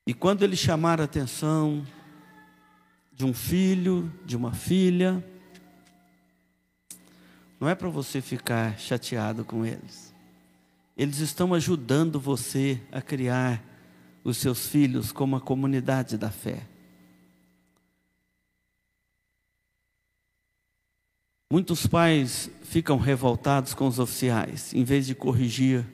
E 0.06 0.14
quando 0.14 0.44
ele 0.44 0.58
chamar 0.58 1.00
a 1.00 1.06
atenção 1.06 1.86
de 3.14 3.26
um 3.26 3.34
filho, 3.34 4.12
de 4.26 4.36
uma 4.36 4.54
filha, 4.54 5.24
não 7.58 7.70
é 7.70 7.76
para 7.76 7.90
você 7.90 8.20
ficar 8.20 8.78
chateado 8.78 9.46
com 9.46 9.66
eles. 9.66 10.09
Eles 11.00 11.20
estão 11.20 11.54
ajudando 11.54 12.20
você 12.20 12.78
a 12.92 13.02
criar 13.02 13.64
os 14.22 14.36
seus 14.36 14.68
filhos 14.68 15.14
como 15.14 15.38
a 15.38 15.40
comunidade 15.40 16.18
da 16.18 16.30
fé. 16.30 16.68
Muitos 21.50 21.88
pais 21.88 22.52
ficam 22.64 22.98
revoltados 22.98 23.74
com 23.74 23.88
os 23.88 23.98
oficiais, 23.98 24.74
em 24.74 24.84
vez 24.84 25.08
de 25.08 25.16
corrigir 25.16 25.86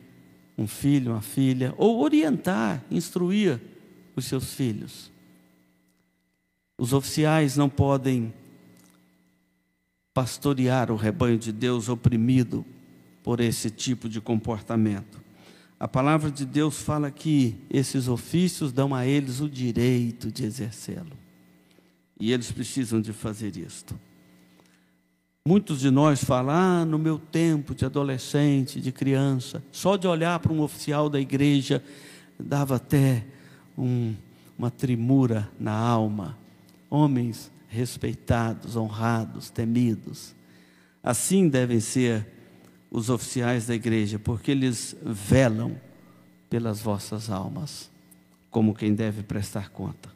um 0.58 0.66
filho, 0.66 1.12
uma 1.12 1.22
filha, 1.22 1.76
ou 1.78 2.02
orientar, 2.02 2.84
instruir 2.90 3.62
os 4.16 4.26
seus 4.26 4.56
filhos. 4.56 5.12
Os 6.80 6.94
oficiais 6.94 7.56
não 7.56 7.70
podem 7.70 8.34
pastorear 10.16 10.92
o 10.92 10.96
rebanho 10.96 11.38
de 11.38 11.52
Deus 11.52 11.90
oprimido 11.90 12.66
por 13.26 13.40
esse 13.40 13.72
tipo 13.72 14.08
de 14.08 14.22
comportamento. 14.22 15.20
A 15.80 15.88
palavra 15.88 16.30
de 16.30 16.46
Deus 16.46 16.80
fala 16.80 17.10
que 17.10 17.56
esses 17.72 18.08
ofícios 18.08 18.72
dão 18.72 18.94
a 18.94 19.08
eles 19.08 19.42
o 19.42 19.50
direito 19.50 20.32
de 20.32 20.46
exercê-lo. 20.46 21.18
E 22.20 22.32
eles 22.32 22.52
precisam 22.52 23.02
de 23.02 23.12
fazer 23.12 23.58
isto. 23.58 24.00
Muitos 25.44 25.80
de 25.80 25.90
nós 25.90 26.24
falam, 26.24 26.54
ah, 26.54 26.86
no 26.86 27.00
meu 27.00 27.18
tempo 27.18 27.74
de 27.74 27.84
adolescente, 27.84 28.80
de 28.80 28.92
criança, 28.92 29.64
só 29.72 29.98
de 29.98 30.08
olhar 30.08 30.38
para 30.40 30.54
um 30.54 30.62
oficial 30.62 31.10
da 31.10 31.20
igreja 31.20 31.84
dava 32.40 32.76
até 32.76 33.26
um, 33.76 34.14
uma 34.56 34.70
trimura 34.70 35.50
na 35.60 35.74
alma. 35.74 36.38
Homens 36.92 37.52
respeitados, 37.70 38.76
honrados, 38.76 39.50
temidos. 39.50 40.36
Assim 41.02 41.50
devem 41.50 41.80
ser 41.80 42.35
os 42.96 43.10
oficiais 43.10 43.68
da 43.68 43.76
igreja, 43.76 44.18
porque 44.18 44.52
eles 44.52 44.96
velam 45.04 45.76
pelas 46.50 46.80
vossas 46.80 47.30
almas, 47.30 47.92
como 48.50 48.74
quem 48.74 48.96
deve 48.96 49.22
prestar 49.22 49.70
conta. 49.70 50.10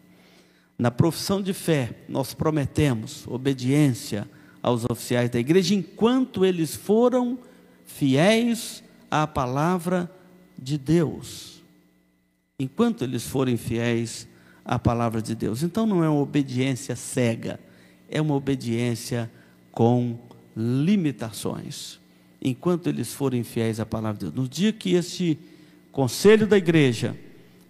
Na 0.77 0.89
profissão 0.89 1.41
de 1.41 1.53
fé, 1.53 1.93
nós 2.07 2.33
prometemos 2.33 3.27
obediência 3.27 4.25
aos 4.63 4.85
oficiais 4.89 5.29
da 5.29 5.37
igreja 5.37 5.75
enquanto 5.75 6.45
eles 6.45 6.73
foram 6.73 7.37
fiéis 7.85 8.81
à 9.11 9.27
palavra 9.27 10.09
de 10.57 10.77
Deus. 10.77 11.61
Enquanto 12.57 13.03
eles 13.03 13.27
forem 13.27 13.57
fiéis 13.57 14.25
à 14.63 14.79
palavra 14.79 15.21
de 15.21 15.35
Deus. 15.35 15.63
Então 15.63 15.85
não 15.85 16.01
é 16.01 16.07
uma 16.07 16.21
obediência 16.21 16.95
cega, 16.95 17.59
é 18.07 18.21
uma 18.21 18.35
obediência 18.35 19.29
com 19.69 20.17
limitações 20.55 21.98
enquanto 22.41 22.87
eles 22.87 23.13
forem 23.13 23.43
fiéis 23.43 23.79
à 23.79 23.85
palavra 23.85 24.19
de 24.19 24.25
Deus. 24.25 24.35
No 24.35 24.47
dia 24.47 24.71
que 24.71 24.93
este 24.93 25.37
conselho 25.91 26.47
da 26.47 26.57
igreja, 26.57 27.15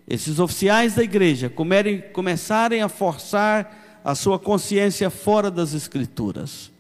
esses 0.08 0.40
oficiais 0.40 0.96
da 0.96 1.04
igreja 1.04 1.50
comerem, 1.50 2.02
começarem 2.14 2.82
a 2.82 2.90
forçar 2.90 4.00
a 4.04 4.16
sua 4.16 4.40
consciência 4.40 5.10
fora 5.10 5.50
das 5.52 5.74
escrituras, 5.74 6.72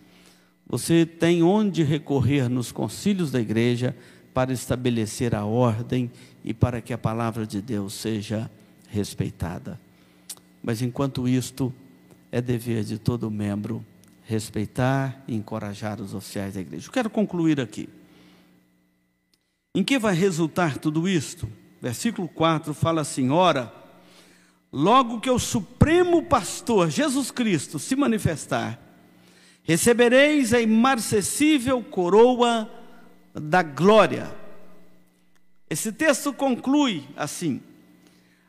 você 0.68 1.06
tem 1.06 1.42
onde 1.42 1.84
recorrer 1.84 2.48
nos 2.48 2.72
concílios 2.72 3.32
da 3.32 3.42
igreja 3.42 3.96
para 4.34 4.54
estabelecer 4.54 5.34
a 5.34 5.44
ordem 5.44 6.12
e 6.46 6.54
para 6.54 6.80
que 6.80 6.94
a 6.94 6.98
palavra 6.98 7.46
de 7.46 7.62
Deus 7.62 7.94
seja 7.94 8.50
respeitada. 8.88 9.80
Mas 10.62 10.82
enquanto 10.82 11.28
isto, 11.28 11.74
é 12.32 12.40
dever 12.40 12.84
de 12.84 13.00
todo 13.00 13.32
membro 13.32 13.84
respeitar 14.30 15.24
e 15.28 15.36
encorajar 15.36 16.00
os 16.00 16.14
oficiais 16.14 16.54
da 16.54 16.62
igreja. 16.62 16.88
Eu 16.88 16.92
quero 16.92 17.10
concluir 17.10 17.60
aqui. 17.60 17.90
Em 19.74 19.84
que 19.84 19.98
vai 19.98 20.14
resultar 20.14 20.78
tudo 20.78 21.10
isto? 21.10 21.52
Versículo 21.82 22.28
4 22.28 22.72
fala 22.76 23.02
assim: 23.02 23.32
Ora, 23.32 23.74
logo 24.72 25.20
que 25.20 25.32
o 25.32 25.40
Supremo 25.40 26.22
Pastor 26.22 26.92
Jesus 26.92 27.32
Cristo 27.32 27.80
se 27.80 27.96
manifestar, 27.96 28.80
recebereis 29.64 30.54
a 30.54 30.62
imarcessível 30.62 31.82
coroa 31.82 32.70
da 33.34 33.64
glória. 33.64 34.30
Esse 35.68 35.92
texto 35.92 36.32
conclui 36.32 37.04
assim: 37.18 37.64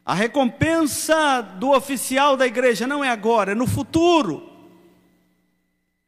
a 0.05 0.13
recompensa 0.13 1.41
do 1.41 1.71
oficial 1.71 2.37
da 2.37 2.47
igreja 2.47 2.87
não 2.87 3.03
é 3.03 3.09
agora, 3.09 3.53
é 3.53 3.55
no 3.55 3.67
futuro. 3.67 4.50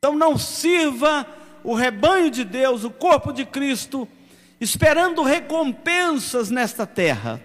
Então 0.05 0.17
não 0.17 0.37
sirva 0.37 1.25
o 1.63 1.77
rebanho 1.77 2.29
de 2.29 2.43
Deus, 2.43 2.83
o 2.83 2.91
corpo 2.91 3.33
de 3.33 3.47
Cristo, 3.47 4.09
esperando 4.61 5.23
recompensas 5.23 6.51
nesta 6.51 6.85
terra. 6.85 7.41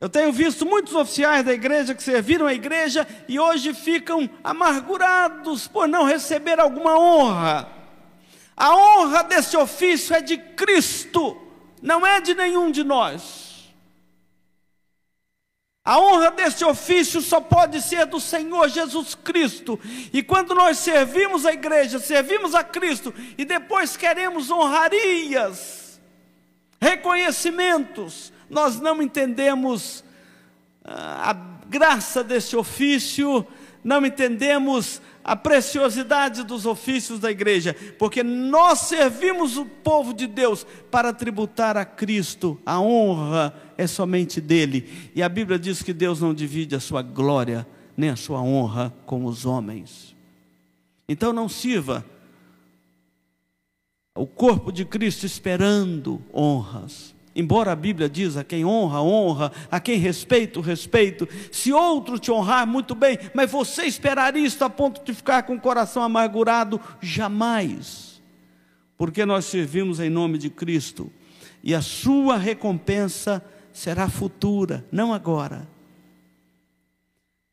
Eu 0.00 0.08
tenho 0.08 0.32
visto 0.32 0.64
muitos 0.64 0.94
oficiais 0.94 1.44
da 1.44 1.52
igreja 1.52 1.96
que 1.96 2.02
serviram 2.04 2.46
a 2.46 2.54
igreja 2.54 3.04
e 3.26 3.40
hoje 3.40 3.74
ficam 3.74 4.30
amargurados 4.44 5.66
por 5.66 5.88
não 5.88 6.04
receber 6.04 6.60
alguma 6.60 6.96
honra. 6.96 7.68
A 8.56 8.76
honra 8.76 9.24
desse 9.24 9.56
ofício 9.56 10.14
é 10.14 10.20
de 10.20 10.38
Cristo, 10.38 11.36
não 11.82 12.06
é 12.06 12.20
de 12.20 12.34
nenhum 12.34 12.70
de 12.70 12.84
nós. 12.84 13.51
A 15.84 15.98
honra 15.98 16.30
desse 16.30 16.64
ofício 16.64 17.20
só 17.20 17.40
pode 17.40 17.82
ser 17.82 18.06
do 18.06 18.20
Senhor 18.20 18.68
Jesus 18.68 19.16
Cristo. 19.16 19.78
E 20.12 20.22
quando 20.22 20.54
nós 20.54 20.78
servimos 20.78 21.44
a 21.44 21.52
igreja, 21.52 21.98
servimos 21.98 22.54
a 22.54 22.62
Cristo 22.62 23.12
e 23.36 23.44
depois 23.44 23.96
queremos 23.96 24.48
honrarias, 24.48 26.00
reconhecimentos, 26.80 28.32
nós 28.48 28.78
não 28.78 29.02
entendemos 29.02 30.04
ah, 30.84 31.30
a 31.30 31.32
graça 31.66 32.22
desse 32.22 32.54
ofício, 32.54 33.44
não 33.82 34.06
entendemos 34.06 35.02
a 35.24 35.34
preciosidade 35.34 36.44
dos 36.44 36.64
ofícios 36.64 37.18
da 37.18 37.30
igreja, 37.30 37.74
porque 37.98 38.22
nós 38.22 38.80
servimos 38.80 39.56
o 39.56 39.64
povo 39.64 40.12
de 40.12 40.26
Deus 40.28 40.64
para 40.90 41.12
tributar 41.12 41.76
a 41.76 41.84
Cristo, 41.84 42.60
a 42.64 42.80
honra 42.80 43.54
é 43.82 43.86
somente 43.86 44.40
dele, 44.40 45.10
e 45.14 45.22
a 45.22 45.28
Bíblia 45.28 45.58
diz 45.58 45.82
que 45.82 45.92
Deus 45.92 46.20
não 46.20 46.32
divide 46.32 46.74
a 46.74 46.80
sua 46.80 47.02
glória 47.02 47.66
nem 47.96 48.10
a 48.10 48.16
sua 48.16 48.40
honra 48.40 48.94
com 49.04 49.24
os 49.24 49.44
homens. 49.44 50.16
Então 51.08 51.32
não 51.32 51.48
sirva 51.48 52.04
o 54.14 54.26
corpo 54.26 54.72
de 54.72 54.84
Cristo 54.84 55.26
esperando 55.26 56.22
honras. 56.32 57.14
Embora 57.34 57.72
a 57.72 57.76
Bíblia 57.76 58.10
diz 58.10 58.36
a 58.36 58.44
quem 58.44 58.64
honra, 58.64 59.00
honra, 59.00 59.52
a 59.70 59.80
quem 59.80 59.98
respeita, 59.98 60.58
o 60.58 60.62
respeito. 60.62 61.26
Se 61.50 61.72
outro 61.72 62.18
te 62.18 62.30
honrar, 62.30 62.66
muito 62.66 62.94
bem, 62.94 63.18
mas 63.34 63.50
você 63.50 63.84
esperar 63.84 64.36
isto 64.36 64.62
a 64.64 64.70
ponto 64.70 65.02
de 65.02 65.14
ficar 65.14 65.44
com 65.44 65.54
o 65.54 65.60
coração 65.60 66.02
amargurado, 66.02 66.78
jamais. 67.00 68.22
Porque 68.98 69.24
nós 69.24 69.46
servimos 69.46 69.98
em 69.98 70.10
nome 70.10 70.36
de 70.36 70.50
Cristo 70.50 71.10
e 71.62 71.74
a 71.74 71.80
sua 71.80 72.36
recompensa 72.36 73.42
será 73.72 74.08
futura, 74.08 74.84
não 74.90 75.12
agora. 75.12 75.66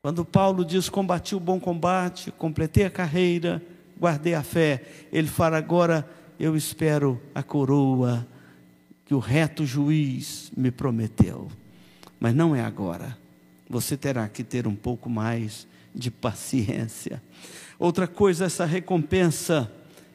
Quando 0.01 0.23
Paulo 0.23 0.63
diz: 0.63 0.89
Combati 0.89 1.35
o 1.35 1.39
bom 1.39 1.59
combate, 1.59 2.31
completei 2.31 2.85
a 2.85 2.89
carreira, 2.89 3.61
guardei 3.99 4.33
a 4.33 4.43
fé, 4.43 4.83
ele 5.11 5.27
fala 5.27 5.57
agora: 5.57 6.09
Eu 6.39 6.55
espero 6.55 7.21
a 7.35 7.43
coroa 7.43 8.25
que 9.05 9.13
o 9.13 9.19
reto 9.19 9.65
juiz 9.65 10.51
me 10.55 10.71
prometeu. 10.71 11.49
Mas 12.19 12.35
não 12.35 12.55
é 12.55 12.61
agora. 12.61 13.17
Você 13.69 13.97
terá 13.97 14.27
que 14.27 14.43
ter 14.43 14.67
um 14.67 14.75
pouco 14.75 15.09
mais 15.09 15.67
de 15.93 16.11
paciência. 16.11 17.21
Outra 17.77 18.07
coisa, 18.07 18.45
essa 18.45 18.65
recompensa, 18.65 19.71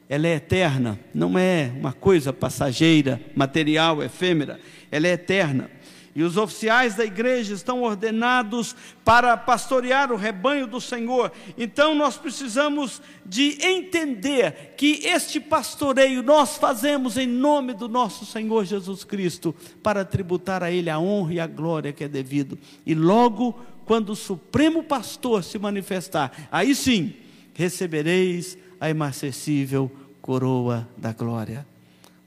ela 0.07 0.27
é 0.27 0.35
eterna, 0.35 0.99
não 1.13 1.37
é 1.37 1.71
uma 1.77 1.91
coisa 1.91 2.31
passageira, 2.31 3.19
material, 3.35 4.03
efêmera, 4.03 4.59
ela 4.91 5.07
é 5.07 5.11
eterna. 5.11 5.69
E 6.15 6.23
os 6.23 6.37
oficiais 6.37 6.95
da 6.95 7.03
igreja 7.03 7.53
estão 7.53 7.83
ordenados 7.83 8.73
para 9.03 9.35
pastorear 9.35 10.13
o 10.13 10.15
rebanho 10.15 10.65
do 10.65 10.79
Senhor. 10.79 11.29
Então 11.57 11.93
nós 11.93 12.15
precisamos 12.15 13.01
de 13.25 13.57
entender 13.61 14.75
que 14.77 15.01
este 15.03 15.41
pastoreio 15.41 16.23
nós 16.23 16.55
fazemos 16.55 17.17
em 17.17 17.27
nome 17.27 17.73
do 17.73 17.89
nosso 17.89 18.25
Senhor 18.25 18.63
Jesus 18.63 19.03
Cristo, 19.03 19.53
para 19.83 20.05
tributar 20.05 20.63
a 20.63 20.71
ele 20.71 20.89
a 20.89 20.97
honra 20.97 21.33
e 21.33 21.39
a 21.39 21.47
glória 21.47 21.91
que 21.91 22.05
é 22.05 22.07
devido. 22.07 22.57
E 22.85 22.95
logo 22.95 23.59
quando 23.85 24.11
o 24.11 24.15
supremo 24.15 24.83
pastor 24.83 25.43
se 25.43 25.59
manifestar, 25.59 26.47
aí 26.49 26.73
sim 26.73 27.13
recebereis 27.53 28.57
a 28.79 28.89
imarcessível 28.89 29.91
coroa 30.21 30.87
da 30.97 31.11
glória. 31.11 31.67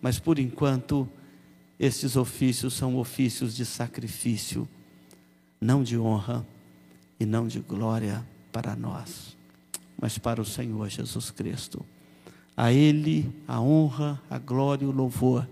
Mas 0.00 0.18
por 0.18 0.38
enquanto, 0.38 1.08
esses 1.78 2.16
ofícios 2.16 2.74
são 2.74 2.96
ofícios 2.96 3.54
de 3.54 3.64
sacrifício, 3.64 4.68
não 5.60 5.82
de 5.82 5.98
honra 5.98 6.46
e 7.20 7.24
não 7.24 7.46
de 7.46 7.60
glória 7.60 8.26
para 8.52 8.74
nós, 8.74 9.36
mas 10.00 10.18
para 10.18 10.40
o 10.40 10.44
Senhor 10.44 10.88
Jesus 10.88 11.30
Cristo. 11.30 11.84
A 12.56 12.72
Ele 12.72 13.30
a 13.46 13.60
honra, 13.60 14.20
a 14.28 14.38
glória 14.38 14.84
e 14.84 14.88
o 14.88 14.92
louvor 14.92 15.48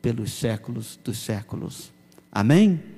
pelos 0.00 0.32
séculos 0.32 0.98
dos 1.02 1.18
séculos. 1.18 1.92
Amém? 2.30 2.93